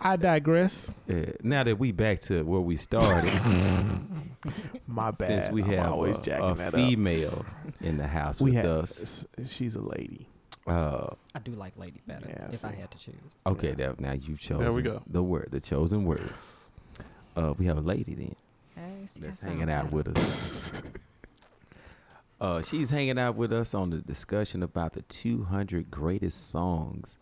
[0.00, 0.92] I digress.
[1.08, 3.30] Uh, now that we back to where we started,
[4.86, 5.44] My bad.
[5.44, 6.80] since we I'm have always a, jacking a that up.
[6.80, 7.46] female
[7.80, 8.66] in the house We with have.
[8.66, 9.26] us.
[9.46, 10.28] She's a lady.
[10.66, 12.76] Uh, I do like lady better Yeah, if I see.
[12.80, 13.14] had to choose.
[13.46, 15.02] okay, that, now you've chosen There we go.
[15.06, 16.28] the word, the chosen word.
[17.36, 18.34] Uh, we have a lady then
[18.74, 19.96] Hey, see, that's hanging out better.
[19.96, 20.82] with us.
[22.40, 27.18] uh, she's hanging out with us on the discussion about the 200 greatest songs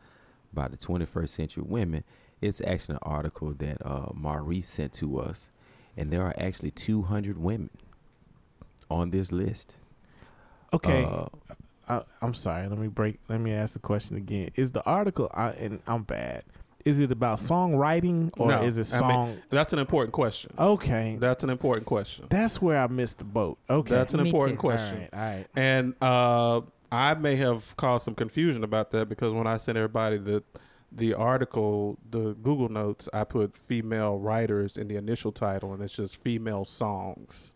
[0.53, 2.05] by the 21st century women.
[2.43, 5.51] It's actually an article that uh, Maurice sent to us,
[5.97, 7.71] and there are actually 200 women
[8.91, 9.77] on this list.
[10.75, 11.05] Okay.
[11.05, 11.27] Uh,
[11.89, 12.67] I, I'm sorry.
[12.69, 13.19] Let me break.
[13.29, 14.51] Let me ask the question again.
[14.57, 15.31] Is the article?
[15.33, 16.43] I, and I'm bad.
[16.85, 19.39] Is it about songwriting or No, is it I mean, song?
[19.51, 20.53] That's an important question.
[20.59, 22.27] okay, That's an important question.
[22.29, 23.59] that's where I missed the boat.
[23.71, 24.63] Okay, That's an Me important too.
[24.63, 24.99] question.
[24.99, 25.09] right.
[25.13, 25.47] All right.
[25.55, 30.19] And uh, I may have caused some confusion about that because when I sent everybody
[30.19, 30.43] the
[30.95, 35.93] the article, the Google Notes, I put female writers in the initial title, and it's
[35.93, 37.55] just female songs.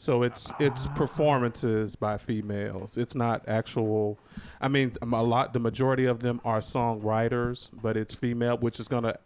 [0.00, 2.96] So it's it's performances by females.
[2.96, 4.18] It's not actual.
[4.60, 5.52] I mean, a lot.
[5.52, 9.18] The majority of them are songwriters, but it's female, which is gonna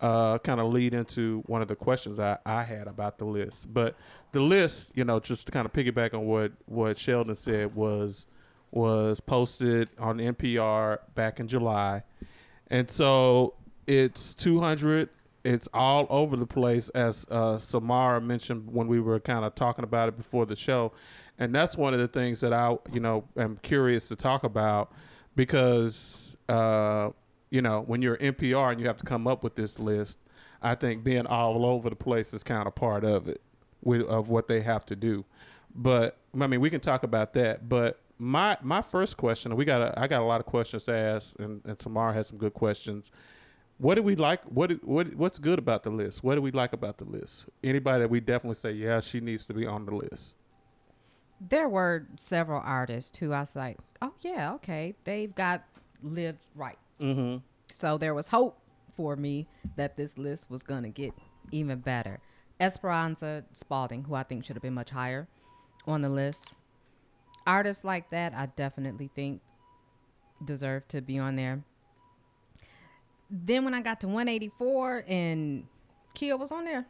[0.00, 3.72] uh, kind of lead into one of the questions I, I had about the list.
[3.72, 3.96] But
[4.30, 8.26] the list, you know, just to kind of piggyback on what what Sheldon said was
[8.70, 12.04] was posted on NPR back in July,
[12.72, 13.54] and so
[13.86, 15.10] it's 200.
[15.44, 19.84] It's all over the place, as uh, Samara mentioned when we were kind of talking
[19.84, 20.92] about it before the show,
[21.38, 24.92] and that's one of the things that I, you know, am curious to talk about
[25.36, 27.10] because, uh,
[27.50, 30.18] you know, when you're NPR and you have to come up with this list,
[30.62, 33.42] I think being all over the place is kind of part of it,
[33.82, 35.24] with of what they have to do.
[35.74, 37.68] But I mean, we can talk about that.
[37.68, 40.92] But my my first question, we got a, I got a lot of questions to
[40.96, 43.10] ask, and, and Tamara has some good questions.
[43.78, 44.44] What do we like?
[44.44, 46.22] What do- what what's good about the list?
[46.22, 47.46] What do we like about the list?
[47.64, 50.36] Anybody that we definitely say, yeah, she needs to be on the list.
[51.40, 55.64] There were several artists who I was like, oh yeah, okay, they've got
[56.00, 56.78] lived right.
[57.00, 57.38] Mm-hmm.
[57.66, 58.56] So there was hope
[58.94, 61.12] for me that this list was going to get
[61.50, 62.20] even better.
[62.60, 65.26] Esperanza Spalding, who I think should have been much higher
[65.88, 66.52] on the list.
[67.46, 69.40] Artists like that, I definitely think
[70.44, 71.62] deserve to be on there.
[73.30, 75.64] Then when I got to 184 and
[76.14, 76.86] Khia was on there,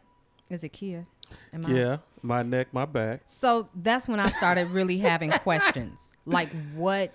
[0.50, 1.06] is it Khia?
[1.52, 3.22] Am I- Yeah, my neck, my back.
[3.26, 6.12] so that's when I started really having questions.
[6.26, 7.12] Like, what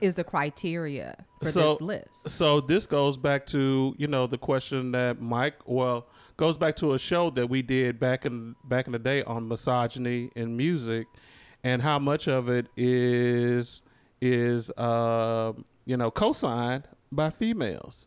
[0.00, 2.30] is the criteria for So- this list?
[2.30, 6.92] So this goes back to you know the question that Mike well goes back to
[6.92, 11.06] a show that we did back in back in the day on misogyny in music,
[11.64, 13.82] and how much of it is
[14.20, 15.52] is uh,
[15.84, 18.06] you know co-signed by females,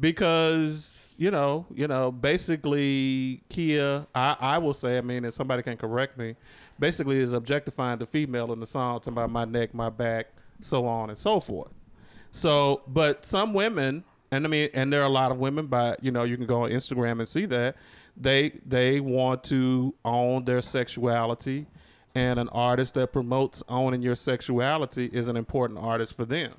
[0.00, 5.62] because you know you know basically Khia I I will say I mean if somebody
[5.62, 6.36] can correct me,
[6.78, 10.28] basically is objectifying the female in the song talking about my neck my back
[10.60, 11.72] so on and so forth.
[12.30, 15.96] So, but some women, and I mean, and there are a lot of women, by
[16.00, 17.76] you know, you can go on Instagram and see that
[18.16, 21.66] they they want to own their sexuality,
[22.14, 26.54] and an artist that promotes owning your sexuality is an important artist for them.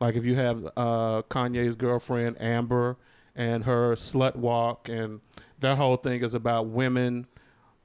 [0.00, 2.96] Like if you have uh, Kanye's girlfriend Amber
[3.34, 5.20] and her slut walk, and
[5.60, 7.26] that whole thing is about women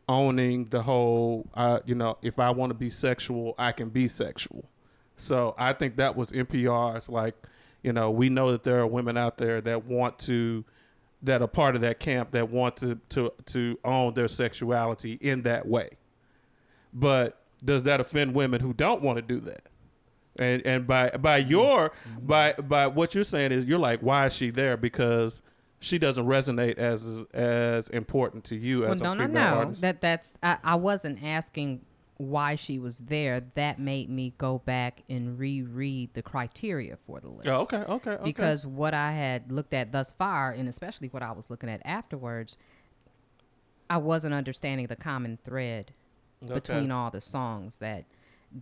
[0.09, 1.47] owning the whole.
[1.53, 4.69] Uh, you know, if I want to be sexual, I can be sexual.
[5.15, 7.35] So I think that was NPR's like,
[7.83, 10.63] you know, we know that there are women out there that want to
[11.23, 15.41] that are part of that camp that want to to to own their sexuality in
[15.43, 15.89] that way.
[16.93, 19.69] But does that offend women who don't want to do that?
[20.39, 22.27] And and by by your mm-hmm.
[22.27, 25.41] by by what you're saying is you're like why is she there because
[25.79, 29.57] she doesn't resonate as as important to you as no, a no, female no.
[29.57, 29.81] artist.
[29.81, 31.81] That that's I, I wasn't asking
[32.17, 37.29] why she was there, that made me go back and reread the criteria for the
[37.29, 37.47] list.
[37.47, 38.23] Oh, okay, okay, okay.
[38.23, 41.81] Because what I had looked at thus far, and especially what I was looking at
[41.85, 42.57] afterwards,
[43.89, 45.93] I wasn't understanding the common thread
[46.43, 46.53] Okay.
[46.53, 48.05] between all the songs that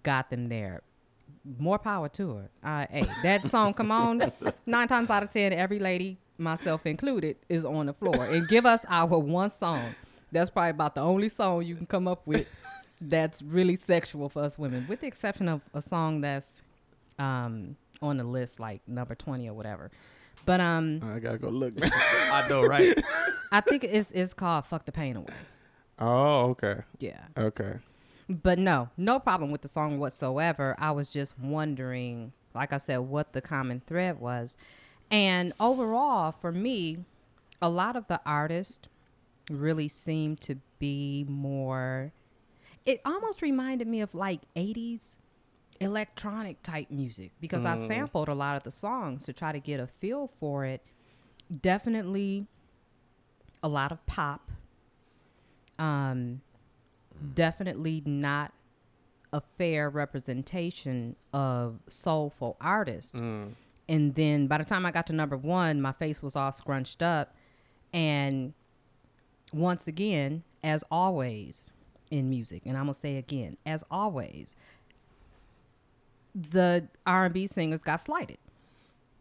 [0.04, 0.82] got them there.
[1.60, 2.50] More power to her.
[2.64, 4.32] Uh, hey, that song, come on,
[4.66, 8.26] nine times out of ten, every lady, myself included, is on the floor.
[8.26, 9.94] And give us our one song.
[10.32, 12.48] That's probably about the only song you can come up with
[13.02, 16.62] that's really sexual for us women, with the exception of a song that's
[17.20, 19.92] um, on the list, like number 20 or whatever.
[20.46, 21.74] But um, I gotta go look.
[21.82, 22.98] I know, right?
[23.52, 25.34] I think it's, it's called Fuck the Pain Away.
[26.00, 27.22] Oh, okay, Yeah.
[27.38, 27.80] okay.
[28.28, 30.76] But no, no problem with the song whatsoever.
[30.80, 34.58] I was just wondering, like I said, what the common thread was.
[35.12, 37.06] And overall, for me,
[37.62, 38.88] a lot of the artists
[39.50, 42.12] really seemed to be more.
[42.86, 45.18] It almost reminded me of like 80s
[45.80, 47.88] electronic type music because I mm.
[47.88, 50.82] sampled a lot of the songs to try to get a feel for it.
[51.62, 52.48] Definitely
[53.62, 54.52] a lot of pop.
[55.80, 56.42] Um,
[57.34, 58.54] definitely not
[59.34, 63.12] a fair representation of soulful artists.
[63.12, 63.54] Mm.
[63.88, 67.02] And then by the time I got to number one, my face was all scrunched
[67.02, 67.36] up.
[67.94, 68.54] And
[69.54, 71.70] once again, as always
[72.12, 74.56] in music, and I'm gonna say again, as always,
[76.34, 78.38] the R&B singers got slighted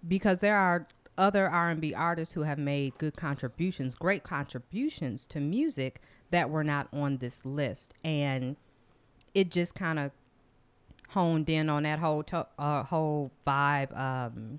[0.06, 0.86] because there are
[1.16, 6.00] other R&B artists who have made good contributions, great contributions to music
[6.34, 8.56] that were not on this list, and
[9.36, 10.10] it just kind of
[11.10, 14.58] honed in on that whole to- uh, whole vibe um,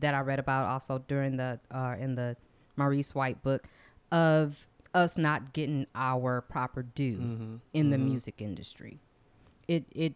[0.00, 2.36] that I read about also during the uh, in the
[2.76, 3.68] Maurice White book
[4.10, 7.56] of us not getting our proper due Mm-hmm.
[7.72, 8.98] in the music industry.
[9.68, 10.14] It it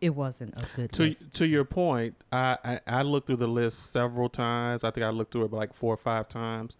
[0.00, 1.32] it wasn't a good To list.
[1.34, 4.84] to your point, I, I I looked through the list several times.
[4.84, 6.76] I think I looked through it like four or five times,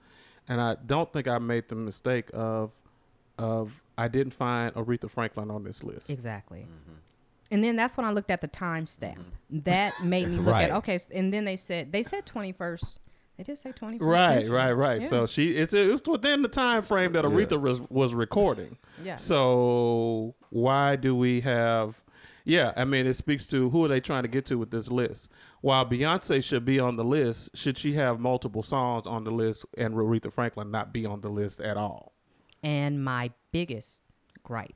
[0.52, 2.72] and I don't think I made the mistake of
[3.38, 6.10] of I didn't find Aretha Franklin on this list.
[6.10, 6.60] Exactly.
[6.60, 6.94] Mm-hmm.
[7.50, 9.16] And then that's when I looked at the timestamp.
[9.18, 9.58] Mm-hmm.
[9.64, 10.70] That made me look Right.
[10.70, 10.98] at okay.
[11.14, 12.98] And then they said they said twenty first.
[13.38, 14.06] They did say twenty first.
[14.06, 15.00] Right, right, right.
[15.02, 15.08] Yeah.
[15.08, 18.76] So she it's it was within the time frame that Aretha was was recording.
[19.02, 19.16] Yeah.
[19.16, 22.02] So why do we have?
[22.44, 24.88] Yeah, I mean, it speaks to who are they trying to get to with this
[24.88, 25.28] list.
[25.62, 29.64] While Beyonce should be on the list, should she have multiple songs on the list
[29.78, 32.12] and Aretha Franklin not be on the list at all?
[32.62, 34.00] And my biggest
[34.42, 34.74] gripe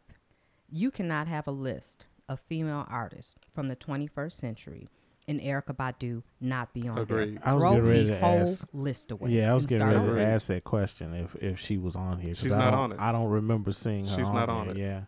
[0.70, 4.88] you cannot have a list of female artists from the 21st century
[5.28, 7.36] and Erykah Badu not be on Agreed.
[7.36, 7.42] there.
[7.48, 9.30] I was Throw getting ready the to whole ask- list away.
[9.30, 12.34] Yeah, I was getting ready to ask that question if if she was on here.
[12.34, 12.98] She's I not on it.
[13.00, 14.16] I don't remember seeing her.
[14.16, 14.76] She's on not there, on it.
[14.76, 15.02] Yeah.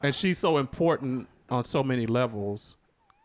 [0.00, 2.76] And she's so important on so many levels.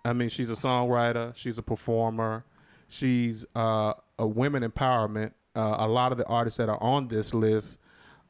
[0.06, 2.46] I mean, she's a songwriter, she's a performer,
[2.88, 5.32] she's uh, a women empowerment.
[5.56, 7.80] Uh, a lot of the artists that are on this list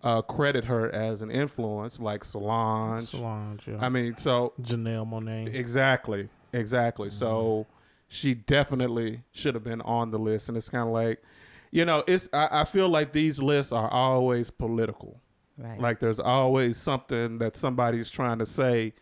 [0.03, 3.05] uh, credit her as an influence, like Solange.
[3.05, 3.67] Solange.
[3.67, 3.77] Yeah.
[3.79, 5.53] I mean, so Janelle Monáe.
[5.53, 7.09] exactly, exactly.
[7.09, 7.65] So
[8.09, 11.21] she definitely should have been on the list, and it's kind of like,
[11.71, 12.29] you know, it's.
[12.33, 15.21] I, I feel like these lists are always political.
[15.57, 15.79] Right.
[15.79, 18.93] Like there's always something that somebody's trying to say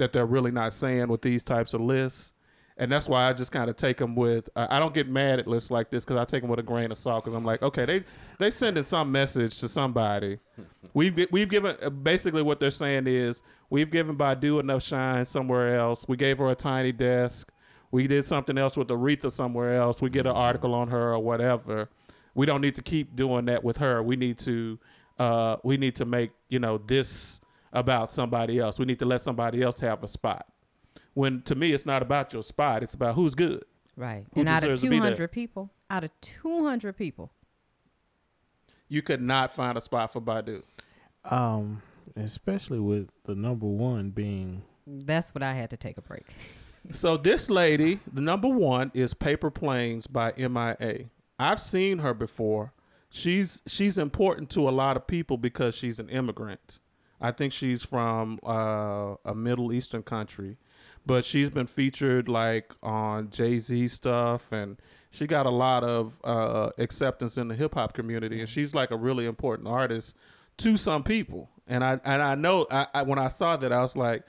[0.00, 2.32] that they're really not saying with these types of lists.
[2.76, 4.48] And that's why I just kind of take them with.
[4.56, 6.62] Uh, I don't get mad at lists like this because I take them with a
[6.62, 8.04] grain of salt because I'm like, okay, they
[8.38, 10.38] they sending some message to somebody.
[10.94, 15.76] We've we've given uh, basically what they're saying is we've given Badu enough shine somewhere
[15.76, 16.06] else.
[16.08, 17.52] We gave her a tiny desk.
[17.90, 20.00] We did something else with Aretha somewhere else.
[20.00, 21.90] We get an article on her or whatever.
[22.34, 24.02] We don't need to keep doing that with her.
[24.02, 24.78] We need to
[25.18, 27.39] uh, we need to make you know this
[27.72, 28.78] about somebody else.
[28.78, 30.46] We need to let somebody else have a spot.
[31.14, 32.82] When to me, it's not about your spot.
[32.82, 33.64] It's about who's good.
[33.96, 34.24] right.
[34.34, 35.10] who And out of deserves to be there?
[35.10, 37.32] 200 people, out of 200 people,
[38.88, 40.62] You could not find a spot for Badu.
[41.24, 41.82] Um,
[42.16, 46.26] especially with the number one being that's what I had to take a break.
[46.92, 51.10] So this lady, the number one is Paper Planes by MIA.
[51.38, 52.72] I've seen her before.
[53.10, 56.80] She's she's important to a lot of people because she's an immigrant.
[57.20, 60.56] I think she's from uh, a Middle Eastern country,
[61.04, 64.78] but she's been featured like on Jay Z stuff, and
[65.10, 68.90] she got a lot of uh, acceptance in the hip hop community, and she's like
[68.90, 70.16] a really important artist
[70.58, 71.50] to some people.
[71.66, 74.24] And I and I know I, I when I saw that, I was like,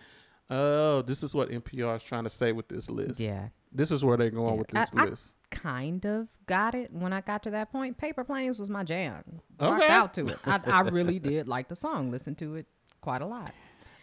[0.49, 3.19] oh, this is what NPR is trying to say with this list.
[3.19, 3.47] Yeah.
[3.71, 4.59] this is where they're going Yeah.
[4.59, 5.35] with this I- I- list.
[5.49, 7.97] Kind of got it when I got to that point.
[7.97, 9.21] Paper Planes was my jam.
[9.59, 9.91] Rocked Okay.
[9.93, 10.39] out to it.
[10.45, 12.09] I, I really did like the song.
[12.09, 12.67] Listen to it
[13.01, 13.51] quite a lot.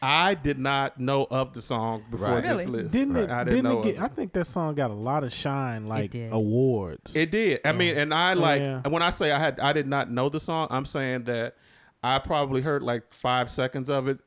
[0.00, 2.42] I did not know of the song before Right.
[2.42, 2.82] this Really?
[2.82, 2.92] list.
[2.92, 3.30] Didn't it?
[3.30, 3.96] I didn't, didn't, know it get?
[3.96, 6.32] of I think that song got a lot of shine, like did.
[6.32, 7.16] awards.
[7.16, 7.60] It did.
[7.64, 8.86] I mean, and I like Yeah.
[8.86, 10.68] when I say I had I did not know the song.
[10.70, 11.56] I'm saying that
[12.02, 14.20] I probably heard like five seconds of it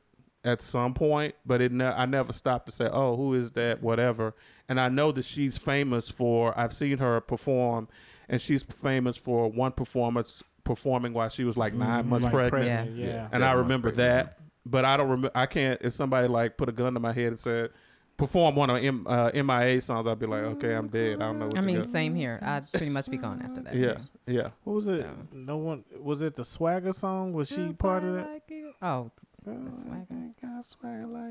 [0.44, 3.82] at some point, but it ne- I never stopped to say, "Oh, who is that?"
[3.82, 4.34] Whatever.
[4.68, 6.52] And I know that she's famous for.
[6.58, 7.88] I've seen her perform,
[8.28, 12.10] and she's famous for one performance performing while she was like 9 mm-hmm.
[12.10, 12.64] months Like pregnant.
[12.64, 13.06] pregnant, Yeah.
[13.06, 13.20] yeah.
[13.22, 14.26] And Seven I months remember pregnant.
[14.26, 15.30] that, but I don't remember.
[15.34, 15.80] I can't.
[15.82, 17.70] If somebody like put a gun to my head and said,
[18.16, 21.16] "Perform one of M, uh, MIA songs," I'd be like, "Okay, I'm dead.
[21.22, 21.84] I don't know." What I mean, do.
[21.84, 22.38] same here.
[22.42, 23.74] I'd pretty much be gone after that.
[23.74, 24.02] yeah, too.
[24.26, 24.48] yeah.
[24.64, 25.02] What was it?
[25.02, 27.32] So- No one was it the Swagger song?
[27.32, 28.42] Was she part of that?
[28.80, 29.10] Oh,
[29.44, 30.06] the swagger.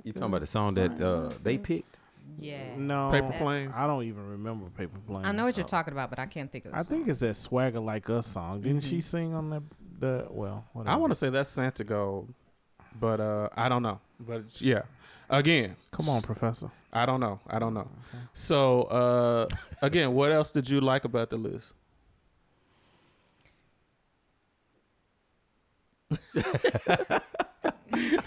[0.04, 1.98] You talking about the song that uh, they picked?
[2.38, 2.76] Yeah.
[2.78, 3.74] No, Paper Planes?
[3.76, 5.26] I don't even remember Paper Planes.
[5.26, 6.72] I know what you're talking about, but I can't think of.
[6.72, 8.62] The I think it's that Swagger Like Us song.
[8.62, 9.04] Didn't she Mhm.
[9.04, 9.64] sing on the
[10.00, 10.28] the?
[10.30, 12.28] Well, I want to say that's Santigold,
[13.00, 14.00] but uh, I don't know.
[14.20, 14.84] But yeah,
[15.30, 16.72] again, Come on, Professor.
[16.94, 17.40] I don't know.
[17.48, 17.88] I don't know.
[18.34, 19.48] So uh,
[19.82, 21.74] again, what else did you like about the list?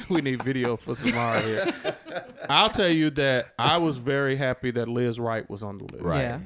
[0.09, 1.75] we need video for Samara here.
[2.49, 6.05] I'll tell you that I was very happy that Lizz Wright was on the list.
[6.05, 6.21] Right.
[6.21, 6.41] Yeah.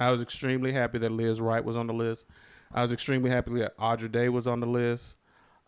[0.00, 2.26] I was extremely happy that Lizz Wright was on the list.
[2.72, 5.16] I was extremely happy that Andra Day was on the list.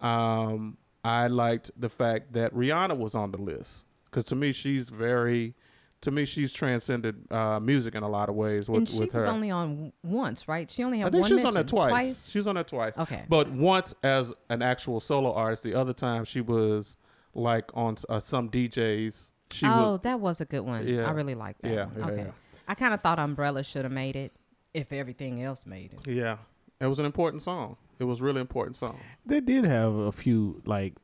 [0.00, 4.88] Um, I liked the fact that Rihanna was on the list because to me she's
[4.88, 5.54] very,
[6.02, 9.14] to me she's transcended uh, music in a lot of ways with, and she with
[9.14, 9.28] was her.
[9.28, 10.70] only on once, right?
[10.70, 11.76] She only had I think one she was on there mention.
[11.78, 12.28] twice.
[12.28, 12.98] She was on there twice.
[12.98, 13.24] Okay.
[13.28, 16.96] But once as an actual solo artist, the other time she was
[17.34, 19.30] like on uh, some DJs.
[19.52, 20.86] She oh, was, that was a good one.
[20.86, 21.06] Yeah.
[21.06, 21.72] I really like that.
[21.72, 22.16] Yeah, yeah, okay.
[22.22, 22.30] yeah.
[22.68, 24.32] I kind of thought Umbrella should have made it
[24.72, 26.08] if everything else made it.
[26.08, 26.36] yeah,
[26.80, 27.76] it was an important song.
[27.98, 28.98] It was a really important song.
[29.26, 30.94] They did have a few like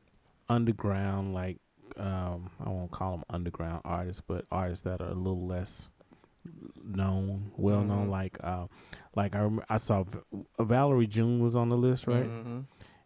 [0.49, 1.57] underground, like
[1.97, 5.91] um, I won't call them underground artists, but artists that are a little less
[6.83, 8.07] known, well known.
[8.07, 8.11] Mhm.
[8.11, 8.67] Like, uh,
[9.15, 10.19] like I rem- I saw V-
[10.59, 12.25] Valerie June was on the list, right?
[12.29, 12.65] Mhm.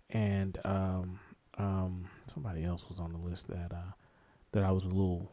[0.10, 1.20] And um,
[1.58, 3.92] um, somebody else was on the list that uh,
[4.52, 5.32] that I was a little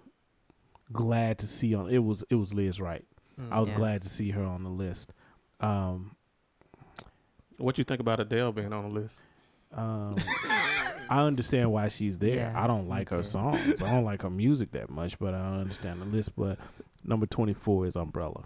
[0.92, 1.90] glad to see on.
[1.90, 3.04] It was it was Lizz Wright.
[3.50, 3.76] I was Yeah.
[3.76, 5.12] glad to see her on the list.
[5.60, 6.16] Um,
[7.58, 9.18] What you think about Adele being on the list?
[9.74, 10.16] Um,
[11.10, 12.36] I understand why she's there.
[12.36, 13.22] Yeah, I don't like her too.
[13.24, 13.82] songs.
[13.82, 16.34] I don't like her music that much, but I understand the list.
[16.36, 16.58] But
[17.04, 18.44] number twenty four is Umbrella.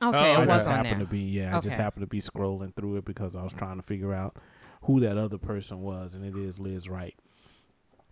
[0.00, 1.06] Okay, Oh, it I just on happened there.
[1.06, 1.56] to be yeah.
[1.56, 4.36] I just happened to be scrolling through it because I was trying to figure out
[4.82, 7.14] who that other person was, and it is Lizz Wright.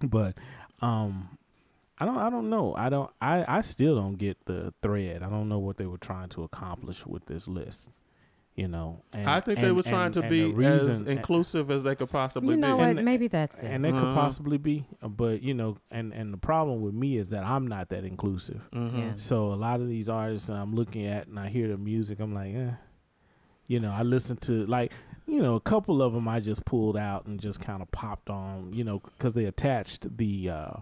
[0.00, 0.36] But
[0.80, 1.36] um,
[1.98, 2.16] I don't.
[2.18, 2.74] I don't know.
[2.76, 3.10] I don't.
[3.20, 5.22] I I still don't get the thread.
[5.22, 7.90] I don't know what they were trying to accomplish with this list.
[8.56, 11.70] You know, and, I think they were trying and- to and be the as inclusive
[11.70, 12.80] as they could possibly You know be.
[12.80, 12.88] what?
[12.90, 13.66] And- Maybe that's it.
[13.68, 14.14] and that could Uh-huh.
[14.14, 17.66] possibly be uh, but you know and and the problem with me is that i'm
[17.66, 18.98] not that inclusive Mhm.
[18.98, 19.12] Yeah.
[19.16, 22.18] so a lot of these artists that i'm looking at and i hear the music
[22.20, 22.72] i'm like eh.
[23.66, 24.92] you know i listen to like
[25.26, 28.28] you know a couple of them i just pulled out and just kind of popped
[28.28, 30.72] on you know because they attached the uh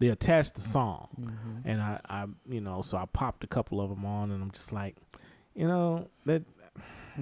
[0.00, 1.62] they attached the song Mhm.
[1.66, 4.50] and I, I you know so i popped a couple of them on and i'm
[4.50, 4.96] just like
[5.54, 6.42] you know that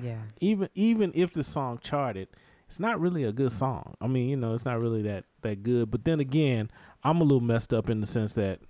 [0.02, 0.18] Yeah.
[0.40, 2.28] even even if the song charted,
[2.68, 3.94] it's not really a good song.
[4.00, 5.90] I mean, you know, it's not really that that good.
[5.90, 6.70] But then again,
[7.04, 8.60] I'm a little messed up in the sense that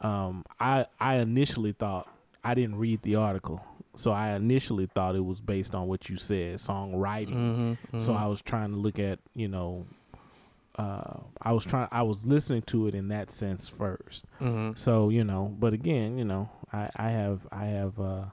[0.00, 2.08] um, I I initially thought
[2.44, 3.60] I didn't read the article,
[3.94, 7.76] so I initially thought it was based on what you said, songwriting.
[7.94, 8.16] Mhm, So mhm.
[8.18, 9.86] I was trying to look at you know.
[10.78, 11.88] Uh, I was trying.
[11.90, 14.26] I was listening to it in that sense first.
[14.40, 14.76] Mhm.
[14.76, 18.24] So you know, but again, you know, I, I have I have uh,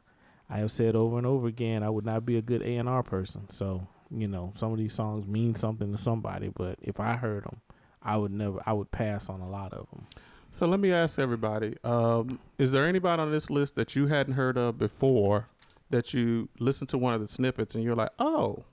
[0.54, 2.88] I have said over and over again I would not be a good A and
[2.88, 3.50] R person.
[3.50, 7.44] So you know, some of these songs mean something to somebody, but if I heard
[7.46, 7.62] them,
[8.04, 8.62] I would never.
[8.66, 10.06] I would pass on a lot of them.
[10.52, 14.34] So let me ask everybody: um, Is there anybody on this list that you hadn't
[14.34, 15.48] heard of before
[15.89, 18.66] that you listened to one of the snippets and you're like, "Oh,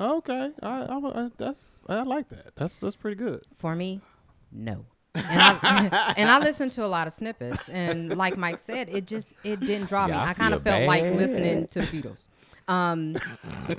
[0.00, 2.56] okay, I, I, I that's I like that.
[2.56, 4.00] That's that's pretty good." For me,
[4.50, 4.86] no.
[5.14, 9.06] And I, and I listened to a lot of snippets, and like Mike said, it
[9.06, 10.12] just it didn't draw me.
[10.14, 12.26] I I, kind of feel felt like listening to the Beatles.
[12.68, 13.16] Um,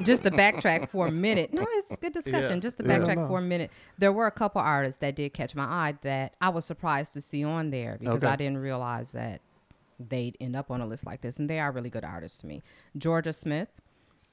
[0.01, 1.53] just to backtrack for a minute.
[1.53, 2.53] No, it's a good discussion.
[2.55, 3.27] Yeah, Just to backtrack No, no.
[3.27, 3.69] for a minute.
[3.99, 7.21] There were a couple artists that did catch my eye that I was surprised to
[7.21, 8.33] see on there because Okay.
[8.33, 9.41] I didn't realize that
[9.99, 12.47] they'd end up on a list like this, and they are really good artists to
[12.47, 12.63] me.
[12.97, 13.69] Jorja Smith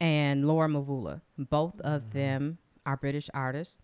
[0.01, 3.79] and Laura Mvula, both of them are British artists.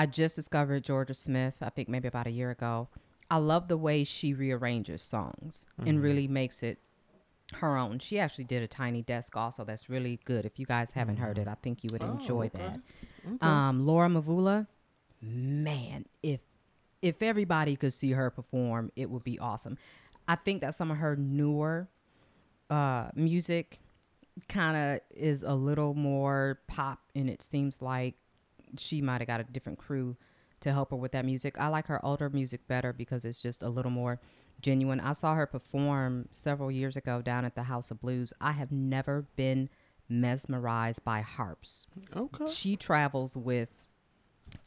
[0.00, 2.88] I just discovered Jorja Smith, I think maybe about a year ago.
[3.30, 6.78] I love the way she rearranges songs and really makes it
[7.56, 7.98] her own.
[7.98, 10.46] She actually did a tiny desk also that's really good.
[10.46, 12.72] If you guys haven't heard it, I think you would Oh, enjoy okay.
[13.42, 13.46] that.
[13.46, 14.66] Um, Laura Mvula,
[15.20, 16.40] man, if
[17.02, 19.76] if everybody could see her perform, it would be awesome.
[20.26, 21.90] I think that some of her newer
[22.70, 23.80] uh, music
[24.48, 28.14] kind of is a little more pop, and it seems like
[28.78, 30.16] she might have got a different crew
[30.60, 31.58] to help her with that music.
[31.58, 34.20] I like her older music better because it's just a little more
[34.60, 35.00] genuine.
[35.00, 38.32] I saw her perform several years ago down at the House of Blues.
[38.40, 39.70] I have never been
[40.08, 41.86] mesmerized by harps.
[42.14, 42.48] Okay.
[42.48, 43.88] She travels with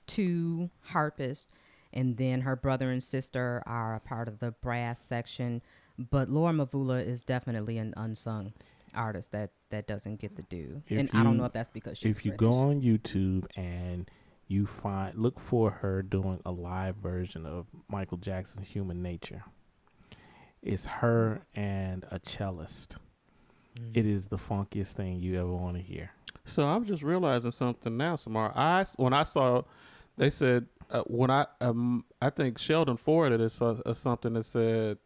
[0.07, 1.47] two harpists,
[1.91, 5.61] and then her brother and sister are a part of the brass section.
[5.99, 8.53] But Laura Mvula is definitely an unsung
[8.95, 10.81] artist that that doesn't get the due.
[10.87, 12.39] If and I don't know if that's because she's if you British.
[12.39, 14.09] go on YouTube and
[14.47, 19.43] you find look for her doing a live version of Michael Jackson's Human Nature.
[20.61, 22.97] It's her and a cellist.
[23.79, 23.91] Mm.
[23.93, 26.11] It is the funkiest thing you ever want to hear.
[26.45, 28.53] So I'm just realizing something now, Samara.
[28.55, 29.63] I when I saw,
[30.17, 34.97] they said uh, when I um I think Sheldon forwarded us uh, something that said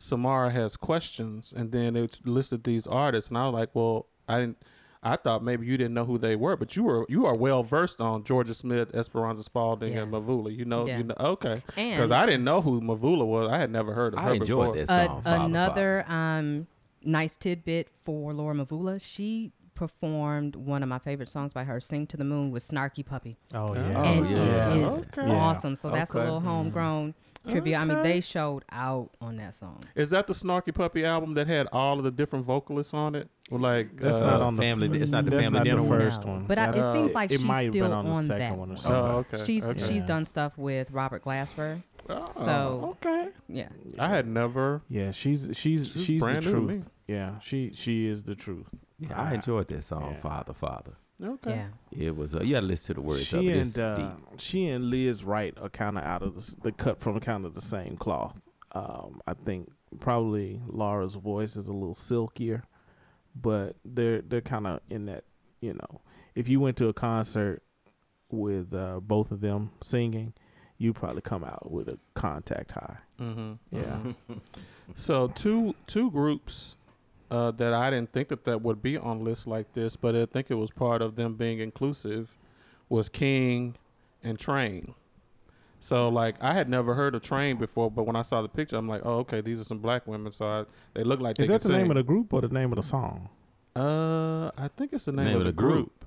[0.00, 4.40] Samara has questions, and then it listed these artists, and I was like, well, I
[4.40, 4.58] didn't.
[5.02, 7.62] I thought maybe you didn't know who they were, but you were you are well
[7.62, 10.54] versed on Jorja Smith, Esperanza Spalding, and Mvula.
[10.54, 10.98] You know, Yeah.
[10.98, 11.62] you know, okay.
[11.74, 13.50] Because I didn't know who Mvula was.
[13.50, 14.86] I had never heard of I her enjoyed before.
[14.86, 15.22] that A- song.
[15.22, 16.66] Father, another um,
[17.02, 19.00] nice tidbit for Laura Mvula.
[19.02, 23.04] She performed one of my favorite songs by her, "Sing to the Moon" with Snarky
[23.04, 23.92] Puppy, Oh yeah.
[23.96, 24.74] Oh, and yeah.
[24.74, 25.30] it is Okay.
[25.34, 25.74] Awesome.
[25.74, 27.14] So that's a little homegrown
[27.48, 27.78] trivia.
[27.78, 29.82] I mean, they showed out on that song.
[29.94, 33.28] Is that the Snarky Puppy album that had all of the different vocalists on it?
[33.50, 35.82] Well, like That's uh, not on the family- it's not the that's family not dinner
[35.82, 35.98] the one?
[36.00, 36.32] first No.
[36.32, 36.44] one.
[36.46, 38.56] But I, Uh, it seems like it she's still been on the on second that.
[38.58, 39.44] one or Oh, okay.
[39.44, 39.78] She's okay.
[39.80, 40.06] she's Yeah.
[40.06, 41.82] done stuff with Robert Glasper.
[42.08, 43.28] Oh, So okay.
[43.48, 43.68] yeah,
[43.98, 44.82] I had never.
[44.88, 46.66] Yeah, she's she's She's she's, the brand new to me.
[46.74, 46.90] truth.
[47.06, 48.66] Yeah, she she is the truth.
[48.98, 50.20] Yeah, I enjoyed that song, Yeah.
[50.20, 50.92] Father, Father.
[51.22, 51.50] Okay.
[51.90, 52.06] yeah.
[52.08, 52.34] It was.
[52.34, 53.76] Uh, you got to listen to the words of She it.
[53.76, 57.20] And uh, she and Lizz Wright are kind of out of the, the cut from
[57.20, 58.40] kind of the same cloth.
[58.72, 62.62] Um, I think probably Laura's voice is a little silkier,
[63.34, 65.24] but they're they're kind of in that.
[65.60, 66.00] You know,
[66.34, 67.62] if you went to a concert
[68.30, 70.32] with uh, both of them singing,
[70.78, 72.96] you'd probably come out with a contact high.
[73.20, 73.52] Mm-hmm.
[73.70, 73.98] Yeah.
[74.96, 76.76] So two two groups
[77.30, 80.26] uh, that I didn't think that that would be on lists like this, but I
[80.26, 82.36] think it was part of them being inclusive,
[82.88, 83.76] was King
[84.22, 84.94] and Train.
[85.78, 88.76] So like I had never heard of Train before, but when I saw the picture,
[88.76, 90.32] I'm like, oh okay, these are some black women.
[90.32, 90.64] So I,
[90.94, 92.76] they look like Is that the can name of the group or the name of
[92.76, 93.30] the song?
[93.74, 96.04] Uh, I think it's the name, of, the group.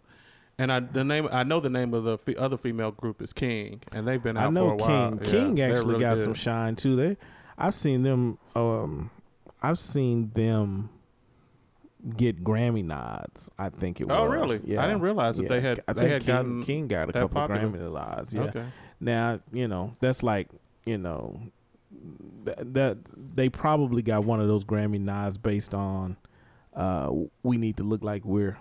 [0.58, 3.34] And I the name I know the name of the fe- other female group is
[3.34, 5.12] King, and they've been out I know for a while.
[5.12, 5.20] King.
[5.24, 6.24] Yeah, King they're actually really got good.
[6.24, 6.96] some shine too.
[6.96, 7.18] They,
[7.58, 8.38] I've seen them.
[8.56, 9.10] Um,
[9.64, 10.90] I've seen them
[12.18, 13.50] get Grammy nods.
[13.58, 14.18] I think it Oh, was.
[14.20, 14.60] Oh, really?
[14.66, 14.84] Yeah.
[14.84, 17.14] I didn't realize that they had- I they think had King, gotten King got a
[17.14, 17.62] couple popular.
[17.70, 18.36] Grammy nods.
[18.36, 18.42] Yeah.
[18.44, 18.66] Okay.
[19.00, 20.50] Now you know that's like
[20.86, 21.40] you know
[22.46, 22.98] that, that
[23.36, 26.18] they probably got one of those Grammy nods based on
[26.76, 27.12] uh
[27.44, 28.58] we need to look like we're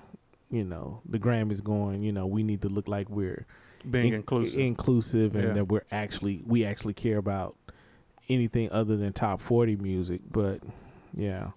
[0.51, 3.47] you know the Grammys going you know we need to look like we're
[3.91, 4.61] Being in- inclusive.
[4.61, 5.53] inclusive and Yeah.
[5.55, 7.57] that we're actually we actually care about
[8.29, 10.61] anything other than top 40 music but
[11.15, 11.51] yeah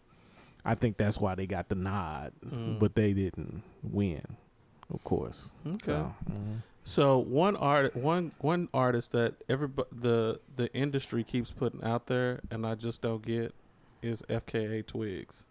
[0.66, 2.80] I think that's why they got the nod Mm.
[2.80, 4.24] but they didn't win
[4.93, 5.86] of course Okay.
[5.86, 6.61] so mhm.
[6.88, 12.41] So one art, one one artist that everybody the the industry keeps putting out there,
[12.51, 13.55] and I just don't get,
[14.03, 15.47] is FKA Twigs.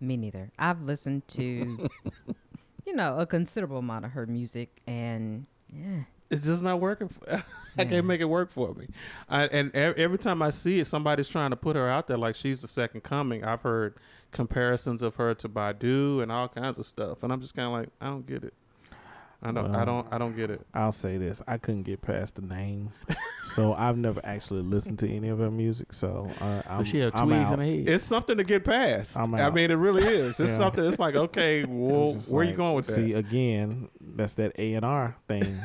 [0.00, 0.50] Me neither.
[0.58, 1.86] I've listened to,
[2.86, 7.08] you know, a considerable amount of her music, and yeah, It's just not working.
[7.08, 7.42] For,
[7.78, 8.88] I can't make it work for me.
[9.28, 12.34] I, and every time I see it, somebody's trying to put her out there like
[12.34, 13.44] she's the second coming.
[13.44, 13.94] I've heard
[14.32, 17.72] comparisons of her to Badu and all kinds of stuff, and I'm just kind of
[17.72, 18.54] like, I don't get it.
[19.42, 19.74] I don't.
[19.74, 20.06] I don't.
[20.10, 20.66] I don't get it.
[20.74, 22.92] I'll say this I couldn't get past the name
[23.42, 27.12] so I've never actually listened to any of her music so uh, I'm, she have
[27.14, 27.88] I'm in her head?
[27.88, 29.16] It's something to get past.
[29.16, 30.38] I'm I mean, it really is.
[30.38, 30.58] It's Yeah.
[30.58, 30.84] something.
[30.84, 32.92] It's like, okay, I'm well, just where you going with that?
[32.92, 35.58] See again, that's that A and R thing.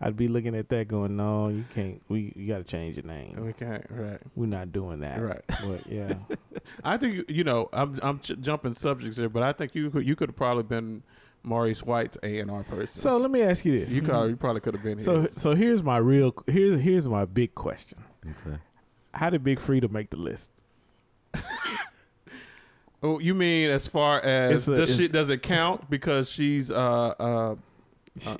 [0.00, 2.02] I'd be looking at that, going, "No, you can't.
[2.08, 3.34] We you got to change your name.
[3.44, 3.84] We can't.
[3.88, 4.18] Right.
[4.34, 5.40] We're not doing that." Right.
[5.48, 6.14] But yeah,
[6.84, 7.68] I think you know.
[7.72, 10.64] I'm I'm j- jumping subjects here, but I think you could you could have probably
[10.64, 11.02] been
[11.42, 13.00] Maurice White's A and R person.
[13.00, 13.92] so let me ask you this.
[13.94, 14.98] you could you probably could have been.
[14.98, 15.04] Here.
[15.04, 15.40] So his.
[15.40, 17.98] so here's my real here's here's my big question.
[18.26, 18.58] okay.
[19.14, 20.62] How did Big Freedia make the list?
[23.02, 26.74] oh, you mean as far as a- does she does it count because she's uh
[27.18, 27.54] uh.
[28.18, 28.36] She-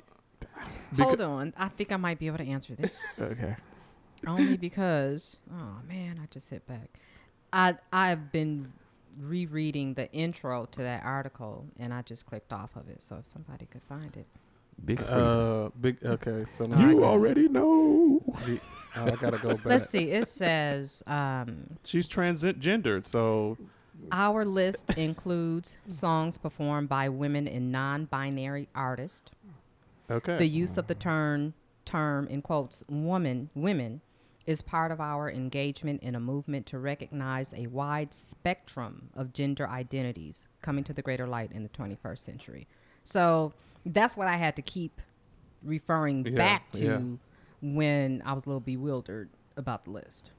[0.95, 1.53] beca- hold on.
[1.57, 3.55] I think I might be able to answer this Okay.
[4.25, 6.89] only because, oh man, I just hit back.
[7.53, 8.71] I I've been
[9.19, 13.01] rereading the intro to that article, and I just clicked off of it.
[13.01, 14.25] So if somebody could find it,
[14.85, 16.43] Big Uh, big okay.
[16.51, 18.21] So now You I- already know.
[18.45, 18.59] the-
[18.95, 19.65] Oh, I gotta go back.
[19.65, 20.09] Let's see.
[20.11, 23.57] It says um, She's transgendered, so
[24.11, 29.29] our list includes songs performed by women and non-binary artists.
[30.09, 30.37] Okay.
[30.37, 31.53] The use of the term
[31.85, 34.01] term in quotes woman women
[34.45, 39.67] is part of our engagement in a movement to recognize a wide spectrum of gender
[39.67, 42.67] identities coming to the greater light in the 21st century.
[43.03, 43.51] So
[43.85, 45.01] that's what I had to keep
[45.63, 46.99] referring Yeah, back to yeah.
[47.61, 50.31] when I was a little bewildered about the list.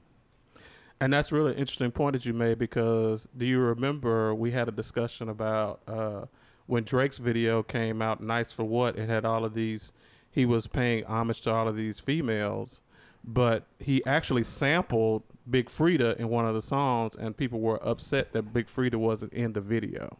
[0.99, 4.67] And that's really an interesting point that you made because do you remember we had
[4.67, 6.25] a discussion about uh,
[6.69, 8.95] when Drake's video came out, Nice for What?
[8.95, 9.91] It had all of these,
[10.29, 12.81] he was paying homage to all of these females,
[13.23, 18.33] but he actually sampled Big Freedia in one of the songs, and people were upset
[18.33, 20.19] that Big Freedia wasn't in the video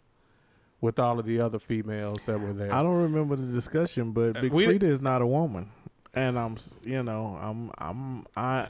[0.81, 2.73] with all of the other females that were there.
[2.73, 5.69] I don't remember the discussion, but Uh, Big we- Freedia is not a woman,
[6.15, 8.69] and I'm, you know, I'm, I'm, I,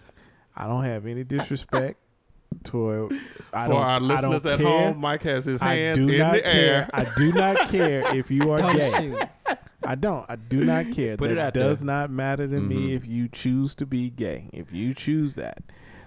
[0.54, 1.98] I don't have any disrespect
[2.64, 3.14] toward.
[3.54, 4.68] I For don't, our I listeners don't at care.
[4.68, 6.43] home, Mike has his I hands do in the care.
[6.43, 6.89] air.
[6.93, 8.91] I do not care if you are Don't gay.
[8.97, 9.58] shoot.
[9.84, 10.26] I don't.
[10.30, 11.18] I do not care.
[11.18, 11.88] Put that it out does there.
[11.88, 12.95] not matter to me Mhm.
[12.97, 14.50] if you choose to be gay.
[14.54, 15.64] If you choose that.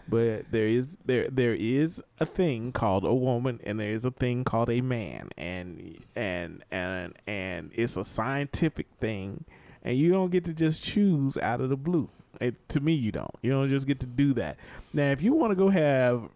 [0.09, 4.11] But there is there there is a thing called a woman and there is a
[4.11, 9.45] thing called a man and and and and it's a scientific thing
[9.83, 12.11] and you don't get to just choose out of the blue.
[12.43, 13.35] It, to me you don't.
[13.43, 14.59] You don't just get to do that.
[14.93, 16.29] Now if you want to go have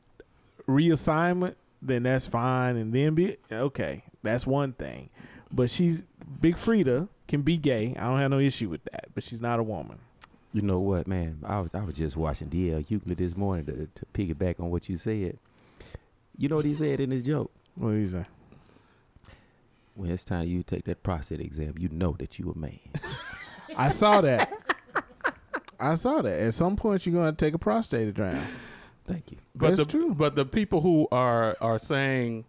[0.69, 4.05] reassignment then that's fine and then be okay.
[4.23, 5.11] That's one thing.
[5.51, 6.03] But she's
[6.41, 7.95] Big Freedia can be gay.
[7.99, 9.07] I don't have no issue with that.
[9.15, 9.99] But she's not a woman.
[10.53, 11.41] You know what, man?
[11.45, 14.89] I was I was just watching DL Hughley this morning to, to piggyback on what
[14.89, 15.39] you said.
[16.39, 17.51] You know what he said in his joke?
[17.75, 18.25] What do you say?
[19.95, 22.79] When it's time you take that prostate exam, you know that you a man.
[23.77, 24.53] I saw that.
[25.81, 26.39] I saw that.
[26.41, 28.43] At some point, you're gonna take a prostate exam.
[29.07, 29.39] Thank you.
[29.55, 30.15] But That's the true.
[30.15, 32.45] but the people who are are saying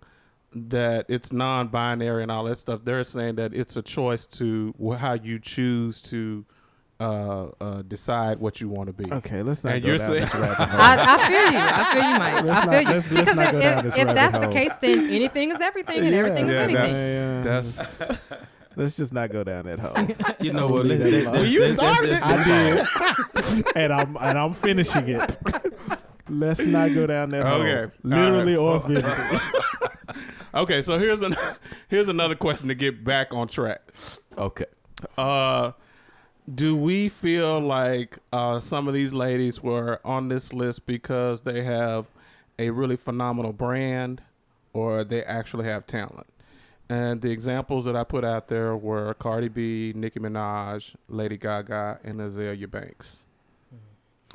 [0.53, 5.13] that it's non-binary and all that stuff, they're saying that it's a choice to how
[5.13, 6.45] you choose to
[6.99, 9.11] uh, uh, decide what you want to be.
[9.13, 10.81] Okay, let's not And go you're down saying- this rabbit hole.
[10.81, 11.59] I, I feel you.
[11.61, 12.43] I feel you, Mike.
[12.43, 12.89] Let's I not- you.
[12.89, 14.51] let's- let's because not go if, this if rabbit that's the hole.
[14.53, 16.89] case, then anything is everything and everything is Yeah, anything.
[16.91, 18.17] yeah, That's yeah.
[18.77, 20.07] let's just not go down that hole.
[20.39, 20.83] You know what?
[20.83, 25.37] gonna Let's, leave that you started let's- I did, and I'm and I'm finishing it.
[26.29, 27.61] let's not go down that hole.
[27.61, 27.91] Okay.
[28.03, 28.87] literally All or right.
[28.87, 29.39] physically.
[30.53, 31.35] Okay, so here's an
[31.87, 33.81] here's another question to get back on track.
[34.37, 34.65] Okay.
[35.15, 35.73] Uh,
[36.51, 41.61] do we feel like uh, some of these ladies were on this list because they
[41.63, 42.07] have
[42.57, 44.21] a really phenomenal brand
[44.73, 46.25] or they actually have talent?
[46.89, 51.99] And the examples that I put out there were Cardi B, Nicki Minaj, Lady Gaga,
[52.03, 53.25] and Azealia Banks.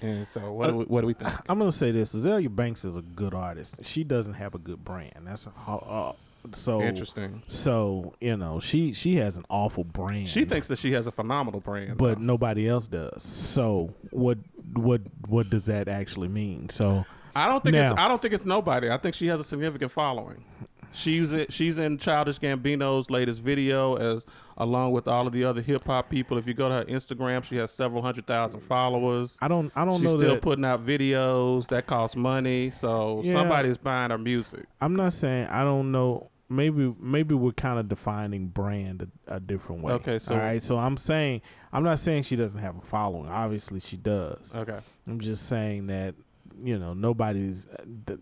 [0.03, 1.33] And so, what do we, what do we think?
[1.49, 3.85] I'm gonna say this: Azealia Banks is a good artist.
[3.85, 5.13] She doesn't have a good brand.
[5.23, 5.77] That's how.
[5.79, 6.13] Uh,
[6.51, 7.43] so Interesting.
[7.47, 10.29] So you know, she she has an awful brand.
[10.29, 12.23] She thinks that she has a phenomenal brand, but though.
[12.23, 13.23] nobody else does.
[13.23, 14.39] So what
[14.75, 16.69] what what does that actually mean?
[16.69, 17.05] So
[17.37, 18.91] I don't think it's I don't think it's nobody.
[18.91, 20.45] I think she has a significant following.
[20.93, 24.27] She's in, she's in Childish Gambino's latest video as
[24.59, 26.37] along with all of the other hip hop people.
[26.39, 29.39] If you go to her Instagram, she has several hundred thousand followers.
[29.41, 30.43] I don't I don't She's know still that.
[30.43, 33.33] putting out videos that cost money, so Yeah.
[33.35, 34.67] somebody's buying her music.
[34.81, 36.29] I'm not saying I don't know.
[36.49, 39.95] Maybe maybe we're kind of defining brand a, a different way.
[39.95, 40.63] Okay, so- all right.
[40.63, 41.41] So I'm saying
[41.73, 43.31] I'm not saying she doesn't have a following.
[43.31, 44.55] Obviously she does.
[44.55, 46.15] Okay, I'm just saying that
[46.63, 47.67] you know nobody's.
[47.67, 48.17] uh,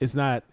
[0.00, 0.44] It's not.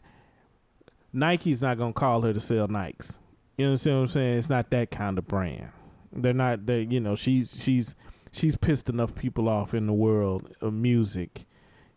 [1.13, 3.19] Nike's not gonna call her to sell Nikes.
[3.57, 4.37] You know what I'm saying?
[4.37, 5.69] It's not that kind of brand.
[6.13, 6.65] They're not.
[6.65, 7.95] They you know she's she's
[8.31, 11.45] she's pissed enough people off in the world of music.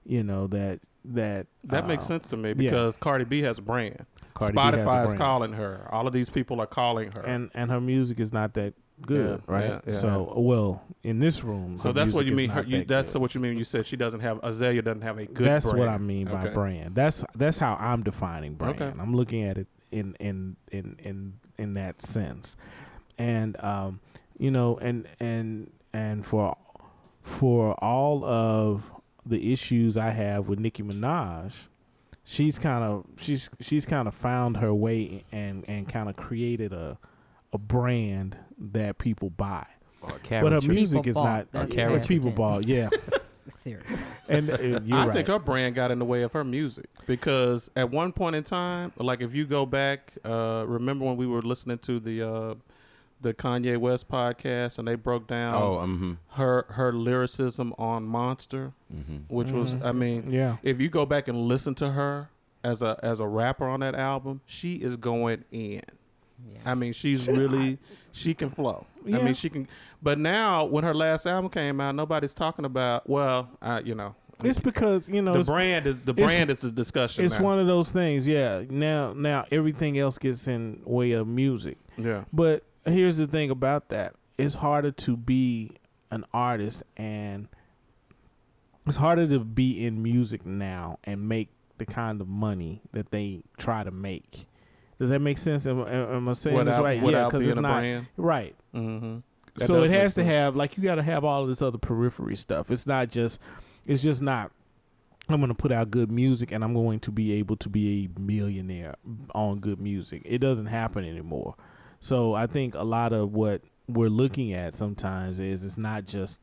[0.04, 2.54] You know that that that makes uh, sense to me yeah.
[2.54, 4.06] because Cardi B has a brand.
[4.34, 5.88] Cardi has a Spotify is calling her.
[5.90, 7.22] All of these people are calling her.
[7.22, 8.74] and and her music is not that
[9.06, 9.80] good, Yeah, right?
[9.86, 9.92] yeah.
[9.92, 12.50] So well, in this room, so that's what you mean.
[12.50, 13.20] Her, you, that that's good.
[13.22, 13.50] what you mean.
[13.52, 15.46] when You said she doesn't have Azealia doesn't have a good.
[15.46, 16.54] that's what I mean by Okay.
[16.54, 16.94] brand.
[16.94, 18.80] That's that's how I'm defining brand.
[18.80, 18.92] Okay.
[19.00, 22.56] I'm looking at it in in in in in that sense,
[23.18, 24.00] and um,
[24.38, 26.56] you know, and and and for
[27.22, 28.90] for all of
[29.24, 31.66] the issues I have with Nicki Minaj,
[32.24, 36.72] she's kind of she's she's kind of found her way and and kind of created
[36.72, 36.98] a
[37.52, 38.36] a brand
[38.72, 39.66] that people buy.
[40.02, 40.72] Or But her caricature.
[40.72, 41.26] music People is bought.
[41.26, 42.34] not That's a or people hesitant.
[42.36, 42.60] ball.
[42.66, 42.88] Yeah,
[43.50, 43.86] Serious.
[44.28, 45.12] and uh, you're I right.
[45.12, 48.44] think her brand got in the way of her music because at one point in
[48.44, 52.54] time, like if you go back, uh, remember when we were listening to the uh,
[53.20, 56.12] the Kanye West podcast, and they broke down Oh, mm-hmm.
[56.30, 59.32] her her lyricism on Monster, Mm-hmm.
[59.34, 60.56] which was I mean, Yeah.
[60.62, 62.28] if you go back and listen to her
[62.64, 65.82] as a as a rapper on that album, she is going in.
[66.64, 67.78] I mean, she's really
[68.12, 68.86] she can flow.
[69.06, 69.68] I mean, she can.
[70.02, 73.08] But now, when her last album came out, nobody's talking about.
[73.08, 76.70] Well, I, you know, It's because you know the brand is the brand is the
[76.70, 77.24] discussion.
[77.24, 77.44] it's now.
[77.44, 78.26] one of those things.
[78.28, 78.62] Yeah.
[78.68, 81.78] Now now everything else gets in way of music.
[81.96, 82.24] Yeah.
[82.32, 85.72] But here's the thing about that: it's harder to be
[86.10, 87.48] an artist, and
[88.86, 93.42] it's harder to be in music now and make the kind of money that they
[93.58, 94.46] try to make.
[95.02, 95.66] Does that make sense?
[95.66, 97.02] Am, am I saying this Without, right?
[97.02, 98.06] yeah, because it's not brand.
[98.16, 98.54] right.
[98.72, 99.18] Mm-hmm.
[99.56, 102.36] so it has to have like you got to have all of this other periphery
[102.36, 102.70] stuff.
[102.70, 103.40] It's not just.
[103.84, 104.52] It's just not.
[105.28, 108.04] I'm going to put out good music and I'm going to be able to be
[108.04, 108.94] a millionaire
[109.34, 110.22] on good music.
[110.24, 111.56] It doesn't happen anymore.
[111.98, 116.40] So I think a lot of what we're looking at sometimes is it's not just,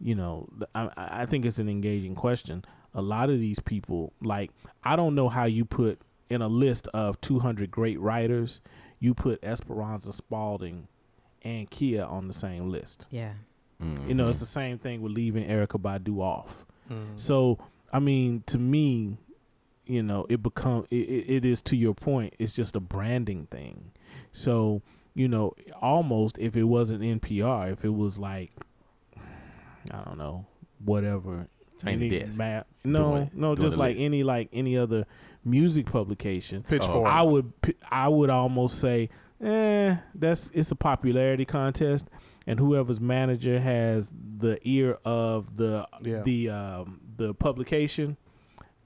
[0.00, 2.64] you know, I, I think it's an engaging question.
[2.94, 4.50] A lot of these people, like,
[4.82, 6.00] I don't know how you put
[6.30, 8.60] in a list of 200 great writers,
[9.00, 10.88] you put Esperanza Spalding
[11.42, 13.06] and Khia on the same list.
[13.10, 13.32] Yeah.
[13.82, 14.08] Mm-hmm.
[14.08, 16.64] You know, it's the same thing with leaving Erykah Badu off.
[16.90, 17.16] Mm-hmm.
[17.16, 17.58] So,
[17.92, 19.16] I mean, to me,
[19.86, 22.34] you know, it become it, it, it is to your point.
[22.38, 23.92] It's just a branding thing.
[24.32, 24.82] So,
[25.14, 28.50] you know, almost if it wasn't NPR, if it was like,
[29.90, 30.46] I don't know,
[30.84, 31.46] whatever.
[31.78, 32.36] Tiny any Desk.
[32.38, 34.04] ma- no, Doing- no, doing just like list.
[34.04, 35.06] any like any other
[35.44, 36.62] music publication.
[36.62, 37.06] Pitchfork.
[37.06, 37.52] I would
[37.90, 39.10] I would almost say,
[39.42, 42.08] eh, that's it's a popularity contest,
[42.46, 46.22] and whoever's manager has the ear of the Yeah.
[46.22, 48.16] the um, the publication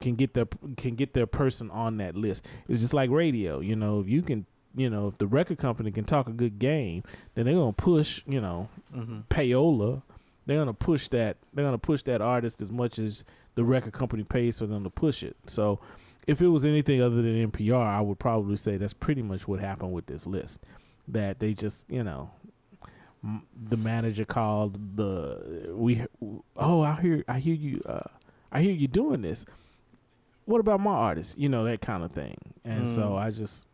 [0.00, 0.46] can get their
[0.76, 2.46] can get their person on that list.
[2.68, 4.00] It's just like radio, you know.
[4.00, 7.46] If you can, you know, if the record company can talk a good game, then
[7.46, 9.20] they're gonna push, you know, mm-hmm.
[9.30, 10.02] payola.
[10.44, 11.36] They're gonna push that.
[11.54, 13.24] They're gonna push that artist as much as
[13.54, 15.36] the record company pays for them to push it.
[15.46, 15.78] So,
[16.26, 19.60] if it was anything other than NPR, I would probably say that's pretty much what
[19.60, 20.60] happened with this list.
[21.08, 22.30] That they just, you know,
[23.24, 26.04] m- the manager called the we.
[26.56, 27.82] Oh, I hear, I hear you.
[27.84, 28.00] Uh,
[28.52, 29.44] I hear you doing this.
[30.44, 31.38] What about my artist?
[31.38, 32.36] You know that kind of thing.
[32.64, 33.18] And so Mm.
[33.18, 33.66] I just,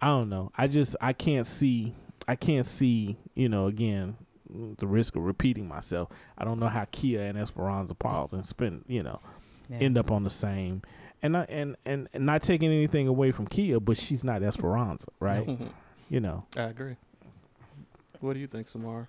[0.00, 0.50] I don't know.
[0.56, 1.94] I just I can't see.
[2.26, 3.16] I can't see.
[3.34, 4.16] You know, again,
[4.50, 6.08] the risk of repeating myself.
[6.36, 8.84] I don't know how Khia and Esperanza Spalding spend.
[8.86, 9.20] You know,
[9.70, 9.78] yeah.
[9.78, 10.82] end up on the same.
[11.22, 15.06] And I, and, and and not taking anything away from Khia, but she's not Esperanza,
[15.20, 15.46] right?
[15.46, 15.66] Mm-hmm.
[16.10, 16.44] You know.
[16.56, 16.96] I agree.
[18.20, 19.08] What do you think, Samara?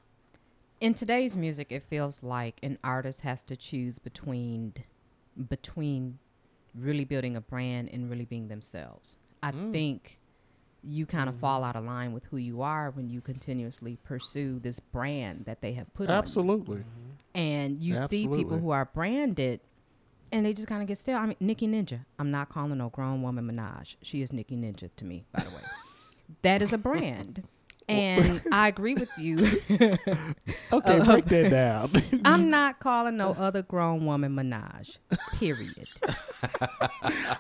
[0.82, 4.74] in today's music it feels like an artist has to choose between
[5.50, 6.18] between
[6.76, 9.72] really building a brand and really being themselves i Mm.
[9.72, 10.20] think
[10.82, 11.42] you kind of mm-hmm.
[11.42, 15.60] fall out of line with who you are when you continuously pursue this brand that
[15.60, 16.16] they have put on.
[16.16, 16.78] Absolutely.
[16.78, 17.38] Mm-hmm.
[17.38, 19.60] and you see people who are branded
[20.32, 21.18] and they just kind of get stale.
[21.18, 22.00] I mean, Nicki Ninja.
[22.18, 23.96] I'm not calling no grown woman Minaj.
[24.02, 25.62] She is Nicki Ninja to me, by the way.
[26.44, 27.44] that is a brand.
[27.88, 29.62] And I agree with you.
[30.72, 31.92] Okay, Uh, break that down.
[32.24, 34.98] I'm not calling no other grown woman Minaj.
[35.34, 35.88] Period.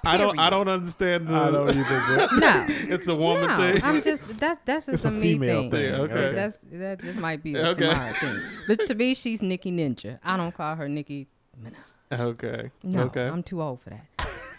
[0.03, 0.39] I don't.
[0.39, 1.27] I don't understand.
[1.27, 2.27] The, I don't either.
[2.29, 2.65] But No.
[2.95, 3.83] it's a woman no, thing.
[3.83, 5.71] I'm just that's that's just It's a, a me female thing.
[5.71, 6.13] thing, okay.
[6.13, 7.83] That- That's that just might be a Okay.
[7.91, 8.39] Samara thing.
[8.67, 10.17] But to me, she's Nicki Ninja.
[10.23, 11.27] I don't call her Nicki
[11.63, 11.75] Minaj.
[12.11, 12.71] Okay.
[12.83, 13.27] No, Okay.
[13.27, 14.07] I'm too old for that.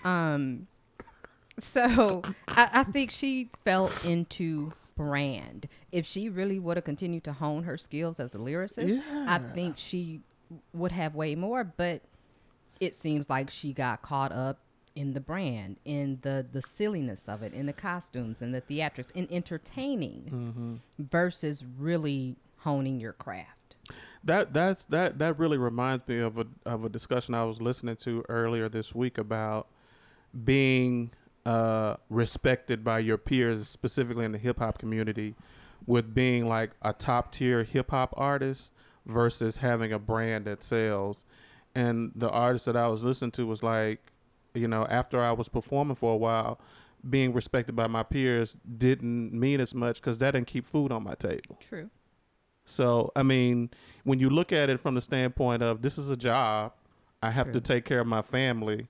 [0.05, 0.67] um,
[1.59, 5.69] so I, I think she fell into brand.
[5.93, 9.79] If she really would have continued to hone her skills as a lyricist, I think
[9.79, 10.21] she
[10.73, 11.65] would have way more.
[11.65, 12.03] But
[12.81, 14.59] it seems like she got caught up
[14.97, 19.11] in the brand, in the the silliness of it, in the costumes, and the theatrics,
[19.15, 23.57] in entertaining versus really honing your craft.
[24.23, 27.97] That that's that that really reminds me of a of a discussion I was listening
[27.97, 29.67] to earlier this week about
[30.45, 31.11] being
[31.47, 35.35] uh, respected by your peers, specifically in the hip hop community,
[35.87, 38.73] with being like a top tier hip hop artist
[39.07, 41.25] versus having a brand that sells.
[41.75, 44.01] And the artist that I was listening to was like,
[44.55, 46.61] you know, after I was performing for a while,
[47.09, 51.03] being respected by my peers didn't mean as much because that didn't keep food on
[51.03, 51.57] my table.
[51.61, 51.89] True.
[52.65, 53.71] So, I mean,
[54.05, 56.73] when you look at it from the standpoint of this is a job,
[57.23, 58.89] I have to take care of my family.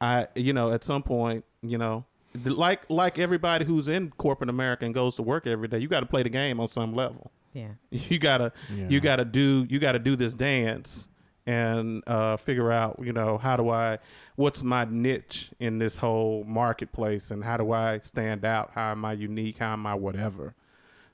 [0.00, 2.04] I, you know, at some point, you know,
[2.44, 6.00] like like everybody who's in corporate America and goes to work every day, you got
[6.00, 7.30] to play the game on some level.
[7.52, 7.68] Yeah.
[7.90, 8.86] You gotta Yeah.
[8.88, 11.08] you gotta do you gotta do this dance
[11.46, 13.98] and uh, figure out you know how do I
[14.36, 18.70] what's my niche in this whole marketplace and how do I stand out?
[18.74, 19.58] How am I unique?
[19.58, 20.54] How am I whatever?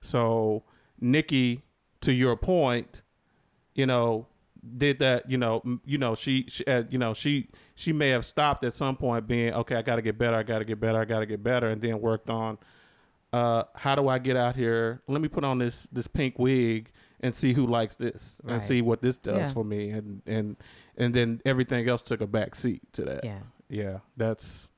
[0.01, 0.63] So
[1.01, 1.63] Nicki,
[2.07, 3.03] to your point,
[3.75, 4.27] you know,
[4.79, 5.29] did that.
[5.31, 8.75] You know, you know, she, she uh, you know, she she may have stopped at
[8.75, 9.77] some point, being okay.
[9.77, 10.37] I got to get better.
[10.37, 10.99] I got to get better.
[10.99, 12.59] I got to get better, and then worked on.
[13.33, 15.03] Uh, how do I get out here?
[15.09, 16.91] Let me put on this this pink wig
[17.21, 19.49] and see who likes this and see what this does Yeah.
[19.53, 20.57] for me, and and
[20.97, 23.39] and then everything else took a back seat to that Yeah.
[23.69, 24.71] yeah, that's.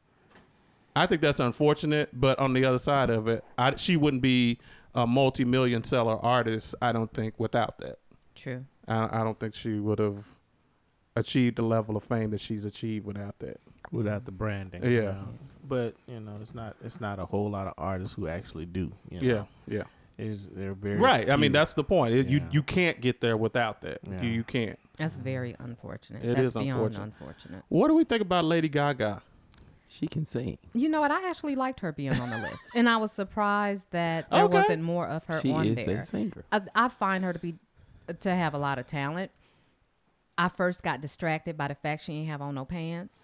[0.96, 4.58] I think that's unfortunate, but on the other side of it, I, she wouldn't be
[4.94, 6.74] a multi-million seller artist.
[6.82, 7.98] I don't think without that.
[8.34, 8.64] True.
[8.86, 10.26] I, I don't think she would have
[11.16, 13.60] achieved the level of fame that she's achieved without that.
[13.90, 14.82] without the branding.
[14.84, 14.90] Yeah.
[14.90, 15.28] you know.
[15.66, 18.90] But you know, it's not it's not a whole lot of artists who actually do.
[19.10, 19.48] You Yeah, know?
[19.66, 19.82] yeah,
[20.16, 21.28] Is they're very right.
[21.28, 22.14] I mean, that's the point.
[22.14, 22.48] It, You Yeah.
[22.52, 23.98] you can't get there without that.
[24.08, 24.22] Yeah.
[24.22, 24.78] You you can't.
[24.96, 26.24] That's very unfortunate.
[26.24, 27.04] It That's is beyond unfortunate.
[27.20, 27.62] unfortunate.
[27.68, 29.20] What do we think about Lady Gaga?
[29.90, 30.58] She can sing.
[30.74, 31.10] You know what?
[31.10, 34.54] I actually liked her being on the list, and I was surprised that there Okay.
[34.54, 35.98] wasn't more of her she on is there.
[36.00, 36.44] a singer.
[36.52, 37.56] I, I find her to be
[38.20, 39.30] to have a lot of talent.
[40.36, 43.18] I first got distracted by the fact she didn't have on no pants.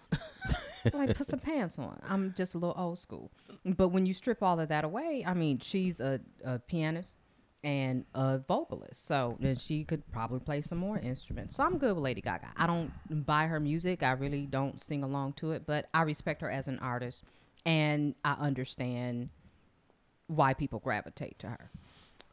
[0.93, 1.99] like put some pants on.
[2.09, 3.31] I'm just a little old school.
[3.63, 7.17] But when you strip all of that away, I mean, she's a, a pianist
[7.65, 9.05] and a vocalist.
[9.05, 11.55] So then she could probably play some more instruments.
[11.55, 12.49] So I'm good with Lady Gaga.
[12.55, 12.91] I don't
[13.25, 14.03] buy her music.
[14.03, 17.23] I really don't sing along to it, but I respect her as an artist
[17.65, 19.29] and I understand
[20.27, 21.71] why people gravitate to her.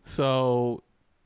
[0.04, 0.82] So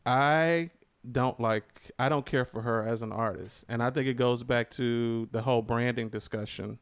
[0.07, 0.71] I
[1.11, 3.65] don't like I don't care for her as an artist.
[3.69, 6.79] And I think it goes back to the whole branding discussion.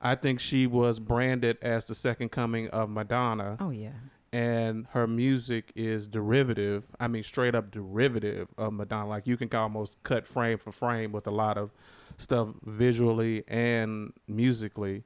[0.00, 3.90] I think she was branded as the second coming of Madonna Oh yeah.
[4.34, 6.84] And her music is derivative.
[6.98, 9.08] I mean straight up derivative of Madonna.
[9.08, 11.70] Like you can almost cut frame for frame with a lot of
[12.16, 15.04] stuff visually and musically.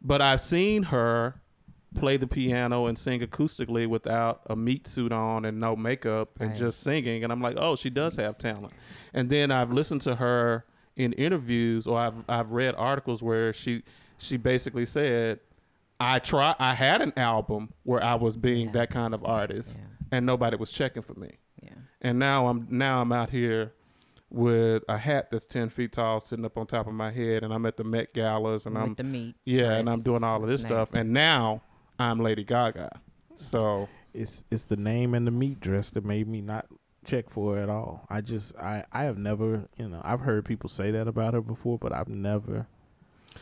[0.00, 1.42] But I've seen her
[1.94, 6.50] play the piano and sing acoustically without a meat suit on and no makeup and
[6.50, 6.58] Right.
[6.58, 8.72] just singing and I'm like, "Oh, she does have talent."
[9.12, 10.64] And then I've listened to her
[10.96, 13.82] in interviews or I've I've read articles where she
[14.16, 15.40] she basically said,
[16.00, 18.72] "I try I had an album where I was being Yeah.
[18.72, 20.16] that kind of artist Yeah.
[20.18, 21.70] and nobody was checking for me." Yeah.
[22.02, 23.72] And now I'm now I'm out here
[24.30, 27.52] with a hat that's ten feet tall sitting up on top of my head and
[27.52, 29.36] I'm at the Met Galas and with I'm the meat.
[29.44, 29.88] yeah, and.
[29.88, 31.62] I'm doing all of this That's stuff, and now
[31.98, 33.00] I'm Lady Gaga.
[33.36, 36.66] So it's it's the name and the meat dress that made me not
[37.04, 38.06] check for her at all.
[38.08, 41.40] I just I I have never you know I've heard people say that about her
[41.40, 42.66] before, but I've never.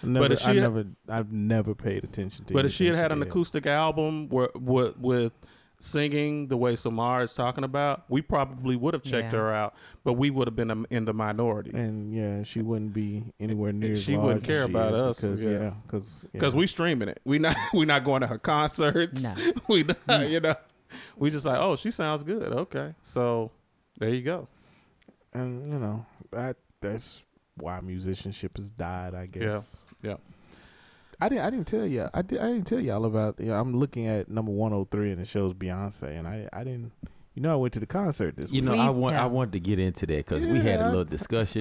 [0.03, 2.55] Never, if she I had- never, I've never paid attention to.
[2.55, 5.33] but if she had had an acoustic album where, with with
[5.79, 9.41] singing the way Samar is talking about, we probably would have checked Yeah.
[9.41, 9.75] her out,
[10.05, 13.73] but we would have been um, in the minority and yeah, she wouldn't be anywhere
[13.73, 13.93] near.
[13.93, 15.51] as she wouldn't care she about us, because yeah.
[15.51, 17.21] yeah, because because we streaming it.
[17.25, 19.23] We not we not going to her concerts.
[19.23, 19.35] No.
[19.69, 20.55] we not, you know
[21.17, 23.51] we just like oh she sounds good okay so
[23.99, 24.47] there you go
[25.33, 27.25] and you know that that's
[27.57, 29.15] why musicianship has died.
[29.15, 29.77] I guess.
[30.03, 30.17] yeah.
[31.21, 31.45] I didn't.
[31.45, 32.09] I didn't tell you.
[32.13, 32.41] I did.
[32.41, 33.39] I didn't tell y'all about.
[33.39, 36.49] You know, I'm looking at number 103 and it shows Beyonce, and I.
[36.53, 36.93] I didn't.
[37.35, 38.51] You know, I went to the concert this.
[38.53, 38.65] You week.
[38.65, 39.31] know, I Please want I tell.
[39.31, 41.05] wanted to get into that because we had Yeah, a I- little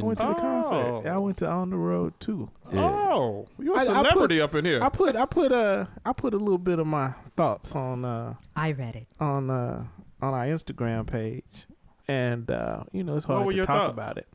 [0.03, 0.33] I went to the Oh.
[0.33, 1.07] concert.
[1.09, 2.49] I went to On the Road too.
[2.73, 2.81] Yeah.
[2.89, 5.15] oh you're a I- I put- celebrity up in here I put.
[5.15, 5.51] I put.
[5.53, 5.85] Uh.
[6.05, 8.03] I put a little bit of my thoughts on.
[8.03, 8.33] Uh.
[8.55, 9.07] I read it.
[9.19, 9.49] On.
[9.49, 9.85] Uh.
[10.21, 11.67] On our Instagram page,
[12.07, 12.83] and uh.
[12.91, 13.93] You know, it's hard to talk thoughts?
[13.93, 14.27] about it.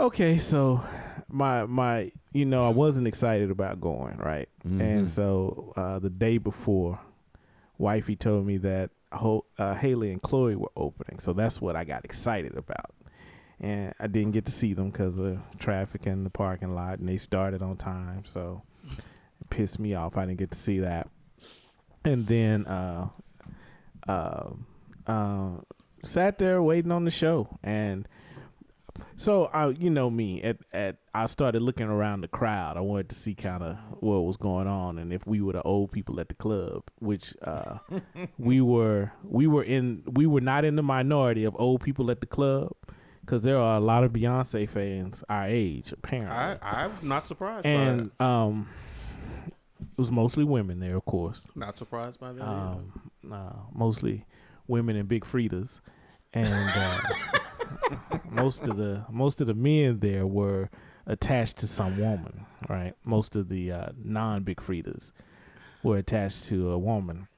[0.00, 0.82] Okay, so
[1.28, 4.48] my my you know I wasn't excited about going right.
[4.66, 4.80] Mhm.
[4.80, 6.98] And so uh, the day before,
[7.78, 11.18] wifey told me that Ho- uh, Halle and Chloe were opening.
[11.18, 12.94] So that's what I got excited about.
[13.60, 17.06] And I didn't get to see them because of traffic in the parking lot, and
[17.08, 18.24] they started on time.
[18.24, 18.62] So
[19.40, 20.16] it pissed me off.
[20.16, 21.08] I didn't get to see that.
[22.06, 23.08] And then uh,
[24.08, 24.50] uh,
[25.06, 25.50] uh,
[26.02, 27.58] sat there waiting on the show.
[27.62, 28.08] And
[29.20, 32.78] so uh, you know me at at I started looking around the crowd.
[32.78, 35.62] I wanted to see kind of what was going on and if we were the
[35.62, 37.78] old people at the club, which uh,
[38.38, 39.12] we were.
[39.22, 40.04] We were in.
[40.06, 42.72] We were not in the minority of old people at the club
[43.20, 46.34] because there are a lot of Beyonce fans our age apparently.
[46.34, 48.68] I, I'm not surprised by and um,
[49.46, 51.50] it was mostly women there, of course.
[51.54, 52.42] Not surprised by that.
[52.42, 54.24] Um, uh, mostly
[54.66, 55.80] women and big Freedias,
[56.32, 57.00] and uh,
[58.30, 60.70] most of the most of the men there were
[61.06, 62.46] attached to some woman.
[62.68, 65.12] Right, most of the uh, non big Freedias
[65.82, 67.28] were attached to a woman,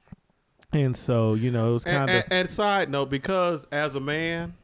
[0.72, 4.00] and so you know it was kind of and, and side note, because as a
[4.00, 4.54] man,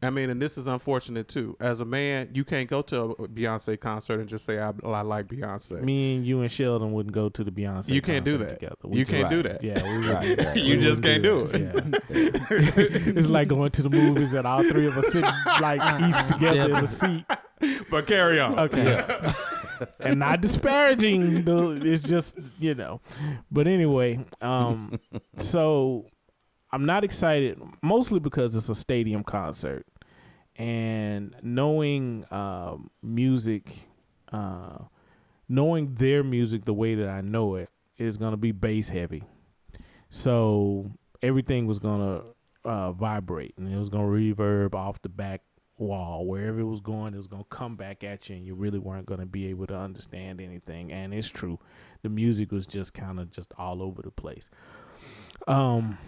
[0.00, 1.56] I mean, and this is unfortunate too.
[1.58, 5.00] As a man, you can't go to a Beyonce concert and just say I, I
[5.02, 5.82] like Beyonce.
[5.82, 7.90] Me and you and Sheldon wouldn't go to the Beyonce.
[7.92, 8.60] You can't do concert that.
[8.60, 8.96] Together.
[8.96, 9.64] You just- can't do that.
[9.64, 10.56] Yeah, we Right, do right.
[10.56, 11.50] You We just wouldn't can't do
[12.12, 12.28] Yeah.
[13.16, 15.30] it's like going to the movies and all three of us sitting
[15.60, 17.24] like each together in a seat.
[17.90, 18.58] but carry on.
[18.58, 19.32] Okay.
[20.00, 23.00] and not disparaging the it's just, you know.
[23.50, 25.00] But anyway, um
[25.38, 26.06] so
[26.70, 29.86] I'm not excited mostly because it's a stadium concert.
[30.56, 33.88] And knowing um music
[34.32, 34.78] uh
[35.48, 39.24] knowing their music the way that I know it is going to be bass heavy.
[40.08, 40.90] So
[41.22, 45.42] everything was going to uh, vibrate and it was going to reverb off the back
[45.78, 46.26] wall.
[46.26, 48.78] Wherever it was going, it was going to come back at you and you really
[48.78, 50.92] weren't going to be able to understand anything.
[50.92, 51.58] And it's true.
[52.02, 54.50] The music was just kind of just all over the place.
[55.46, 55.98] Um,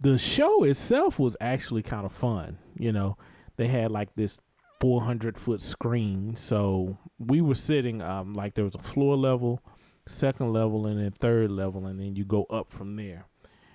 [0.00, 2.58] the show itself was actually kind of fun.
[2.78, 3.16] You know,
[3.56, 4.40] they had like this
[4.80, 6.34] 400 foot screen.
[6.36, 9.62] So we were sitting, um, like there was a floor level,
[10.06, 13.26] second level, and then third level, and then you go up from there.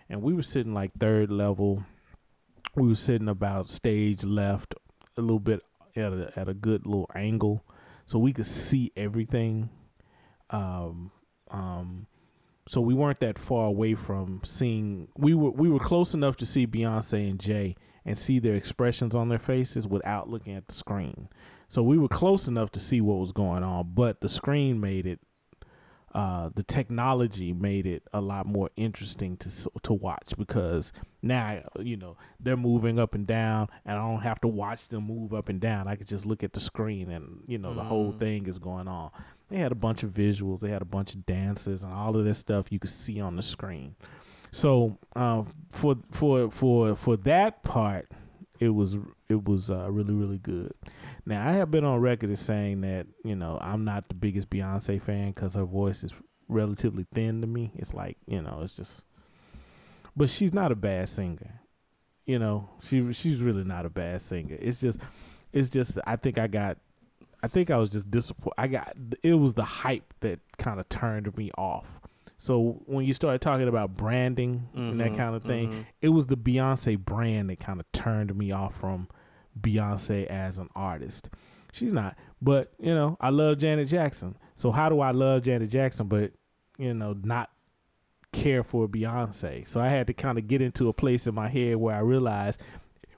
[0.09, 1.84] And we were sitting like third level.
[2.76, 4.76] We were sitting about stage left,
[5.17, 5.61] a little bit
[5.95, 7.63] at a, at a good little angle,
[8.05, 9.69] so we could see everything.
[10.49, 11.11] Um,
[11.49, 12.07] um,
[12.68, 15.07] so we weren't that far away from seeing.
[15.18, 19.16] We were we were close enough to see Beyonce and Jay and see their expressions
[19.16, 21.30] on their faces without looking at the screen.
[21.68, 25.07] So we were close enough to see what was going on, but the screen made
[25.07, 25.20] it.
[26.16, 31.97] Uh, the technology made it a lot more interesting to to watch because now you
[31.97, 35.49] know they're moving up and down, and I don't have to watch them move up
[35.49, 35.89] and down.
[35.89, 38.88] I could just look at the screen, and you know the whole thing is going
[38.88, 39.11] on.
[39.49, 42.24] They had a bunch of visuals, they had a bunch of dancers, and all of
[42.24, 43.95] this stuff you could see on the screen.
[44.51, 48.09] So uh, for for for for that part,
[48.61, 48.97] it was
[49.28, 50.72] it was uh, really really good.
[51.26, 54.49] Now I have been on record as saying that you know I'm not the biggest
[54.49, 56.13] Beyonce fan because her voice is
[56.47, 57.71] relatively thin to me.
[57.76, 59.05] It's like you know it's just,
[60.15, 61.61] but she's not a bad singer.
[62.26, 64.57] You know she she's really not a bad singer.
[64.59, 64.99] It's just
[65.53, 66.78] it's just I think I got
[67.43, 68.55] I think I was just disappointed.
[68.57, 71.88] I got it was the hype that kind of turned me off.
[72.38, 75.86] So when you started talking about branding and that Mhm, kind of thing, mhm.
[76.01, 79.07] it was the Beyonce brand that kind of turned me off from
[79.60, 81.30] Beyonce as an artist.
[81.72, 84.38] She's not, but you know, I love Janet Jackson.
[84.56, 86.32] So how do I love Janet Jackson, but
[86.78, 87.49] you know, not
[88.32, 89.68] care for Beyonce?
[89.68, 91.99] So I had to kind of get into a place in my head where I
[91.99, 92.62] realized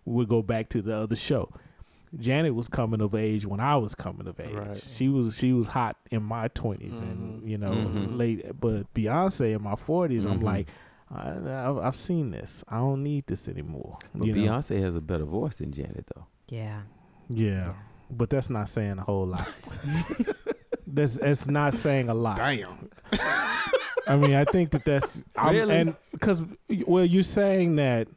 [0.06, 1.52] we'll go back to the other show.
[2.18, 4.54] Janet was coming of age when I was coming of age.
[4.56, 4.82] Right.
[4.92, 7.50] She was she was hot in my 20s and Mhm.
[7.50, 8.18] you know Mhm.
[8.18, 10.44] late, but Beyonce in my 40s, I'm Mhm.
[10.44, 10.68] like,
[11.10, 11.30] I,
[11.70, 12.64] I've, I've seen this.
[12.68, 13.98] I don't need this anymore.
[14.14, 14.42] But you know?
[14.54, 16.26] Beyonce has a better voice than Janet, though.
[16.50, 16.82] Yeah.
[17.30, 17.74] Yeah,
[18.10, 19.46] but that's not saying a whole lot.
[20.88, 22.38] that's that's not saying a lot.
[22.38, 22.90] Damn.
[24.08, 25.76] I mean, I think that that's I'm- Really?
[25.76, 26.42] and because
[26.86, 28.08] well, you're saying that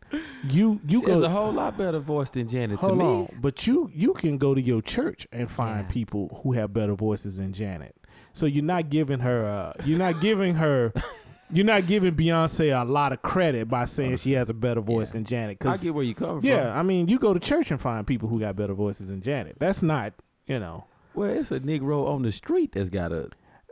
[0.49, 3.05] you you she go has a whole lot better voice than Janet hold to me.
[3.05, 5.93] on, but you you can go to your church and find Yeah.
[5.93, 7.97] people who have better voices than Janet.
[8.32, 10.93] So you're not giving her uh you're not giving her
[11.53, 15.09] you're not giving Beyonce a lot of credit by saying she has a better voice
[15.11, 15.15] Yeah.
[15.15, 15.59] than Janet.
[15.61, 16.67] Cause, I get where you're coming yeah, from.
[16.67, 19.21] Yeah, I mean, you go to church and find people who got better voices than
[19.21, 19.57] Janet.
[19.59, 20.13] That's not
[20.47, 23.31] you know Well, it's a Negro on the street that's got a.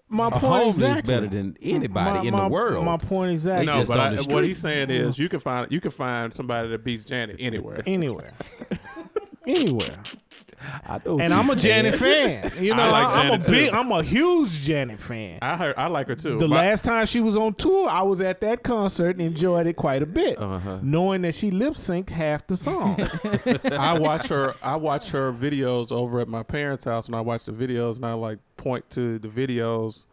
[0.08, 1.14] my a point is exactly.
[1.14, 2.84] better than anybody My- in my- the world.
[2.84, 3.66] My point exactly.
[3.66, 6.32] They No, just but I, what he's saying is you can find you can find
[6.32, 7.82] somebody that beats Janet anywhere.
[7.86, 8.32] anywhere,
[9.46, 10.02] anywhere.
[10.86, 11.56] I know And I'm a.
[11.56, 12.52] Janet fan.
[12.60, 13.52] You know, I like I am a Janet, too.
[13.52, 15.38] big, I'm a huge Janet fan.
[15.42, 16.38] I heard I like her too.
[16.38, 19.66] The My- last time she was on tour, I was at that concert and enjoyed
[19.66, 20.78] it quite a bit, Uh-huh.
[20.82, 23.24] knowing that she lip synced half the songs.
[23.64, 24.54] I watch her.
[24.62, 28.06] I watch her videos over at my parents' house, and I watch the videos, and
[28.06, 30.06] I like point to the videos,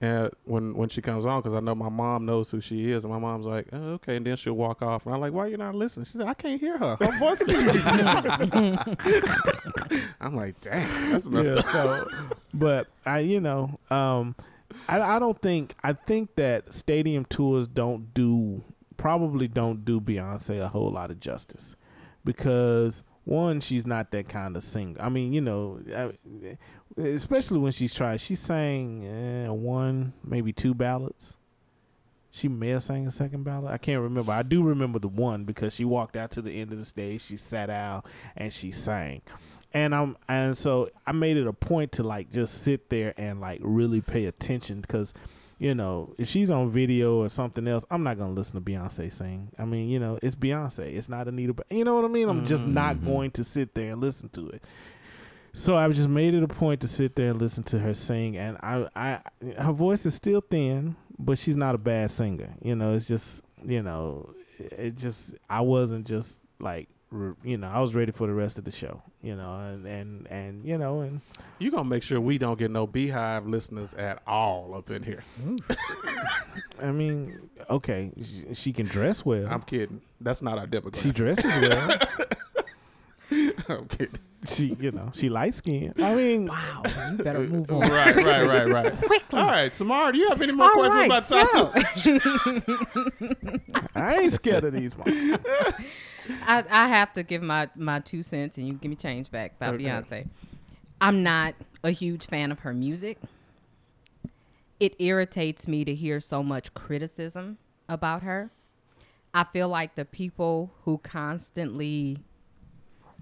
[0.00, 3.04] and when when she comes on, because I know my mom knows who she is,
[3.04, 5.44] and my mom's like, oh, okay, and then she'll walk off, and I'm like, why
[5.44, 6.06] are you not listening?
[6.06, 6.96] She said, I can't hear her.
[7.00, 7.62] Her voice is
[10.20, 11.64] I'm like, damn, that's messed yeah, up.
[11.66, 12.08] so,
[12.54, 14.34] but I, you know, um,
[14.88, 18.64] I, I don't think I think that stadium tours don't do
[18.96, 21.76] probably don't do Beyonce a whole lot of justice
[22.24, 24.96] because one, she's not that kind of singer.
[25.00, 25.80] I mean, you know,
[26.96, 28.18] especially when she's trying.
[28.18, 31.38] She sang eh, one, maybe two ballads.
[32.32, 33.72] She may have sang a second ballad.
[33.72, 34.32] I can't remember.
[34.32, 37.22] I do remember the one because she walked out to the end of the stage.
[37.22, 38.02] She sat down
[38.36, 39.22] and she sang
[39.72, 43.40] and I'm and so I made it a point to like just sit there and
[43.40, 45.14] like really pay attention because
[45.60, 49.12] you know, if she's on video or something else, I'm not gonna listen to Beyonce
[49.12, 49.50] sing.
[49.58, 50.96] I mean, you know, it's Beyonce.
[50.96, 51.52] It's not Anita.
[51.52, 52.28] But You know what I mean?
[52.30, 53.04] I'm just not Mhm.
[53.04, 54.64] going to sit there and listen to it.
[55.52, 58.36] So I just made it a point to sit there and listen to her sing,
[58.38, 59.20] and I, I,
[59.60, 62.54] her voice is still thin, but she's not a bad singer.
[62.62, 66.88] You know, it's just, you know, it just, I wasn't just like,
[67.42, 69.02] you know, I was ready for the rest of the show.
[69.22, 71.20] You know, and and and you know, and
[71.58, 75.24] You gonna make sure we don't get no BeyHive listeners at all up in here.
[76.82, 79.46] I mean, okay, she, she can dress well.
[79.50, 80.00] I'm kidding.
[80.20, 81.02] That's not our demographic.
[81.02, 81.98] she dresses well.
[83.68, 84.18] I'm kidding.
[84.46, 85.94] she, you know, she light skinned.
[86.02, 87.80] I mean, Wow, you better move uh, on.
[87.82, 89.22] Right, right, right, right.
[89.34, 93.80] All right, Samara, do you have any more All questions right, about top so- two?
[93.94, 94.96] I ain't scared of these.
[96.46, 99.52] I, I have to give my, my two cents and you give me change back
[99.56, 99.84] about Okay.
[99.84, 100.28] Beyonce.
[101.00, 103.18] I'm not a huge fan of her music.
[104.78, 107.58] It irritates me to hear so much criticism
[107.88, 108.50] about her.
[109.32, 112.18] I feel like the people who constantly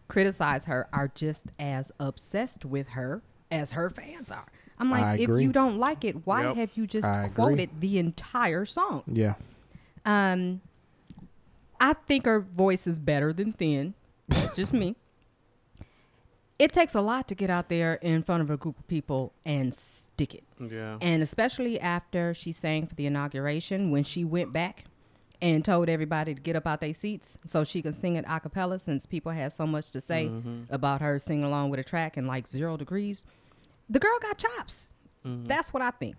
[0.09, 4.47] criticize her are just as obsessed with her as her fans are.
[4.79, 5.43] I'm I like, if agree.
[5.43, 6.57] you don't like it, why Yep.
[6.57, 7.35] have you just I agree.
[7.35, 9.03] quoted the entire song?
[9.07, 9.35] Yeah,
[10.05, 10.61] Um,
[11.81, 13.95] I think her voice is better than thin.
[14.29, 14.97] That's just me.
[16.59, 19.33] It takes a lot to get out there in front of a group of people
[19.45, 20.45] and stick it.
[20.61, 20.99] Yeah.
[21.01, 24.85] And especially after she sang for the inauguration, when she went back
[25.41, 28.41] and told everybody to get up out their seats so she can sing it a
[28.41, 30.63] cappella since people had so much to say mm-hmm.
[30.71, 33.25] about her singing along with a track in like zero degrees.
[33.89, 34.89] The girl got chops.
[35.25, 35.47] Mm-hmm.
[35.47, 36.17] That's what I think.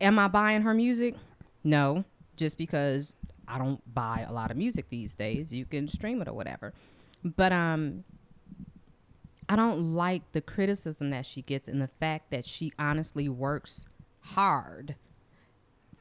[0.00, 1.14] Am I buying her music?
[1.62, 2.04] No,
[2.36, 3.14] just because
[3.48, 5.52] I don't buy a lot of music these days.
[5.52, 6.72] You can stream it or whatever.
[7.24, 8.04] But um
[9.48, 13.84] I don't like the criticism that she gets and the fact that she honestly works
[14.20, 14.96] hard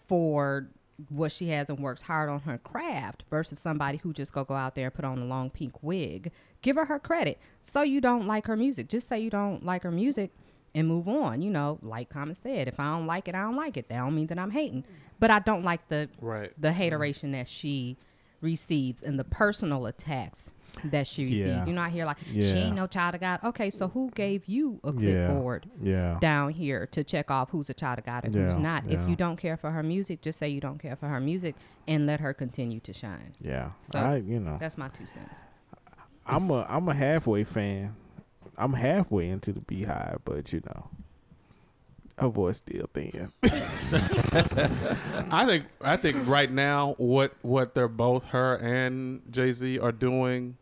[0.07, 0.69] for
[1.09, 4.53] what she has and works hard on her craft versus somebody who just go go
[4.53, 6.31] out there and put on a long pink wig.
[6.61, 7.39] Give her her credit.
[7.61, 8.87] So you don't like her music.
[8.87, 10.31] Just say you don't like her music
[10.75, 11.41] and move on.
[11.41, 13.89] You know, like Common said, if I don't like it, I don't like it.
[13.89, 14.83] That don't mean that I'm hating.
[15.19, 16.51] But I don't like the Right.
[16.59, 17.97] the hateration that she
[18.41, 20.51] receives and the personal attacks
[20.85, 21.45] that she receives.
[21.45, 21.65] Yeah.
[21.65, 23.39] You know, I hear like she ain't no child of God.
[23.43, 25.27] Okay, so who gave you a Yeah.
[25.27, 28.61] clipboard yeah, down here to check off who's a child of God and who's Yeah,
[28.61, 28.83] not?
[28.91, 31.55] If you don't care for her music, just say you don't care for her music
[31.87, 33.33] and let her continue to shine.
[33.39, 33.69] yeah.
[33.83, 35.39] So- I, you know, That's my two cents.
[36.25, 37.95] I'm a I'm a halfway fan.
[38.57, 40.89] I'm halfway into the BeyHive, but you know,
[42.19, 43.31] her voice still thin.
[45.31, 49.91] I think I think right now what what they're both her and Jay Z are
[49.91, 50.57] doing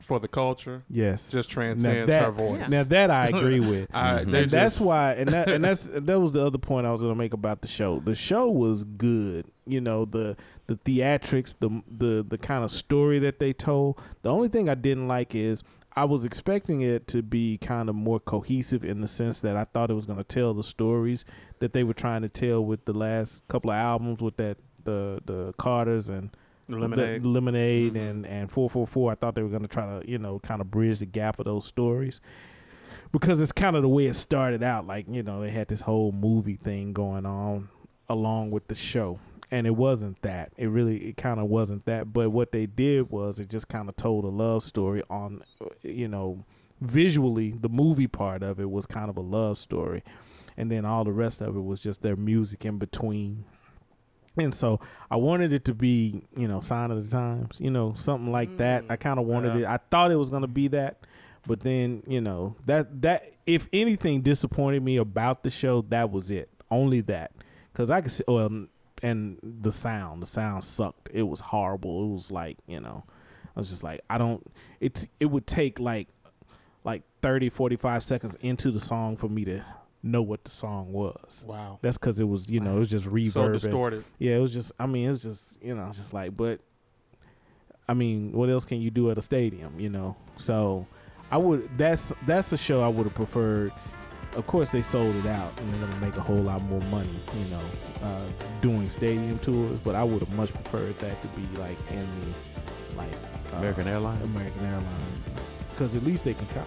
[0.00, 2.68] for the culture yes, just transcends that- her voice.
[2.68, 3.88] Now that I agree with.
[3.94, 4.30] I, Mhm.
[4.30, 6.92] they and that's just- why and that and that's that was the other point I
[6.92, 8.00] was gonna make about the show.
[8.00, 9.46] The show was good.
[9.66, 14.00] You know, the the theatrics, the the the kind of story that they told.
[14.22, 15.62] The only thing I didn't like is
[15.96, 19.64] I was expecting it to be kind of more cohesive in the sense that I
[19.64, 21.24] thought it was gonna tell the stories
[21.60, 25.20] that they were trying to tell with the last couple of albums with that the
[25.24, 26.30] the Carters and
[26.68, 27.22] lemonade.
[27.22, 28.10] the lemonade Mhm.
[28.10, 30.70] and and 444 i thought they were going to try to you know kind of
[30.70, 32.20] bridge the gap of those stories
[33.12, 35.80] because it's kind of the way it started out like you know they had this
[35.80, 37.68] whole movie thing going on
[38.08, 39.18] along with the show
[39.50, 43.10] and it wasn't that it really it kind of wasn't that but what they did
[43.10, 45.42] was it just kind of told a love story on
[45.82, 46.44] you know
[46.80, 50.02] visually the movie part of it was kind of a love story
[50.56, 53.44] and then all the rest of it was just their music in between
[54.38, 54.80] and so
[55.10, 58.58] I wanted it to be, you know, sign of the times, you know, something like
[58.58, 58.82] that.
[58.84, 59.60] Mm, I kind of wanted Yeah.
[59.60, 59.66] it.
[59.66, 60.98] I thought it was going to be that,
[61.46, 66.30] but then, you know, that that if anything disappointed me about the show, that was
[66.30, 66.50] it.
[66.70, 67.32] Only that,
[67.72, 68.24] because I could see.
[68.28, 68.66] Well,
[69.06, 71.10] and the sound, the sound sucked.
[71.12, 72.04] It was horrible.
[72.04, 73.04] It was like, you know,
[73.54, 74.44] I was just like, I don't.
[74.80, 76.08] It's it would take like
[76.82, 79.64] like 30, 45 seconds into the song for me to
[80.02, 81.44] know what the song was.
[81.48, 81.78] wow.
[81.82, 83.32] That's because it was, you know, it was just reverb.
[83.32, 84.04] So and- distorted.
[84.18, 84.72] yeah, it was just.
[84.78, 85.62] I mean, it was just.
[85.62, 86.60] You know, just like, but.
[87.88, 89.78] I mean, what else can you do at a stadium?
[89.78, 90.84] You know, so
[91.30, 91.78] I would.
[91.78, 93.72] That's that's a show I would have preferred.
[94.36, 97.08] Of course, they sold it out, and they're gonna make a whole lot more money.
[97.38, 97.60] You know,
[98.06, 98.22] uh,
[98.60, 102.96] doing stadium tours, but I would have much preferred that to be like in the
[102.96, 103.12] like
[103.54, 104.28] uh, American Airlines.
[104.28, 105.26] American Airlines,
[105.70, 106.66] because at least they can kind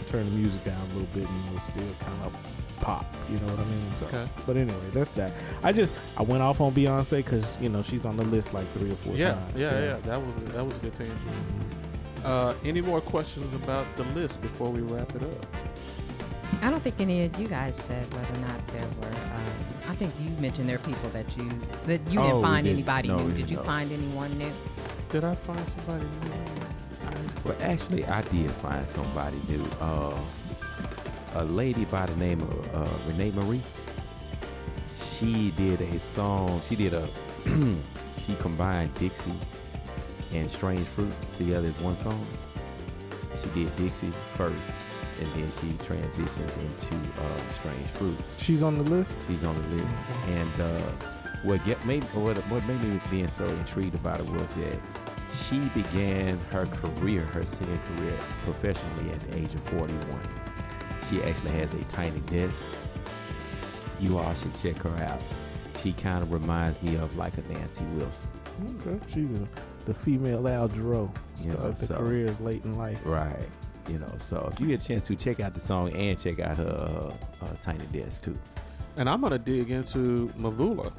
[0.00, 2.34] of turn the music down a little bit and it'll still kind of
[2.80, 3.04] pop.
[3.30, 3.94] You know what I mean?
[3.94, 4.24] So, Okay.
[4.46, 5.32] but anyway, that's that.
[5.62, 8.66] I just I went off on Beyonce because you know she's on the list like
[8.74, 9.52] three or four Yeah, times.
[9.56, 9.96] yeah, yeah.
[10.06, 11.18] That was that was a good tangent.
[12.24, 15.46] Uh, any more questions about the list before we wrap it up?
[16.62, 19.06] I don't think any of you guys said whether or not there were.
[19.34, 21.48] Um, I think you mentioned there are people that you
[21.86, 22.76] that you Oh, didn't we find didn't.
[22.78, 23.24] anybody No, new.
[23.24, 23.62] we Did didn't you know.
[23.62, 24.52] find anyone new?
[25.10, 27.44] Did I find somebody new?
[27.44, 29.64] Well, actually, I did find somebody new.
[29.80, 30.14] Uh,
[31.34, 33.60] a lady by the name of uh, René Marie.
[34.98, 36.60] She did a song.
[36.64, 37.06] She did a.
[38.26, 39.32] she combined Dixie
[40.34, 42.26] and Strange Fruit together as one song.
[43.40, 44.60] She did Dixie first,
[45.18, 48.16] and then she transitioned into uh, Strange Fruit.
[48.38, 49.16] She's on the list.
[49.26, 49.96] She's on the list,
[50.26, 50.80] and uh,
[51.44, 54.76] what get made what what made me being so intrigued about it was that
[55.48, 59.98] she began her career, her singing career, professionally at the age of 41.
[61.08, 62.62] She actually has a tiny desk.
[64.00, 65.20] You all should check her out.
[65.82, 68.28] She kind of reminds me of like a Nancy Wilson.
[68.86, 68.98] Okay.
[69.08, 69.48] She's a,
[69.86, 71.10] the female Al Jarreau.
[71.38, 73.00] You know, Started the so- careers late in life.
[73.04, 73.48] Right.
[73.88, 76.40] You know, so if you get a chance to check out the song and check
[76.40, 78.38] out her uh, uh, tiny desk too.
[78.96, 80.92] And I'm gonna dig into Mvula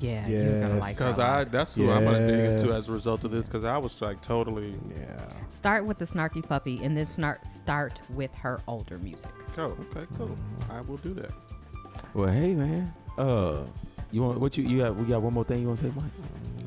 [0.00, 3.24] Yeah, you're gonna like because I that's who I'm gonna dig into as a result
[3.24, 5.18] of this because I was like totally Yeah.
[5.48, 9.30] start with the snarky puppy and then start start with her older music.
[9.56, 9.76] cool.
[9.90, 10.36] Okay, cool.
[10.70, 11.30] I will do that.
[12.14, 13.62] Well, hey man, uh,
[14.12, 14.94] you want what you you got?
[14.94, 16.04] We got one more thing you want to say, Mike?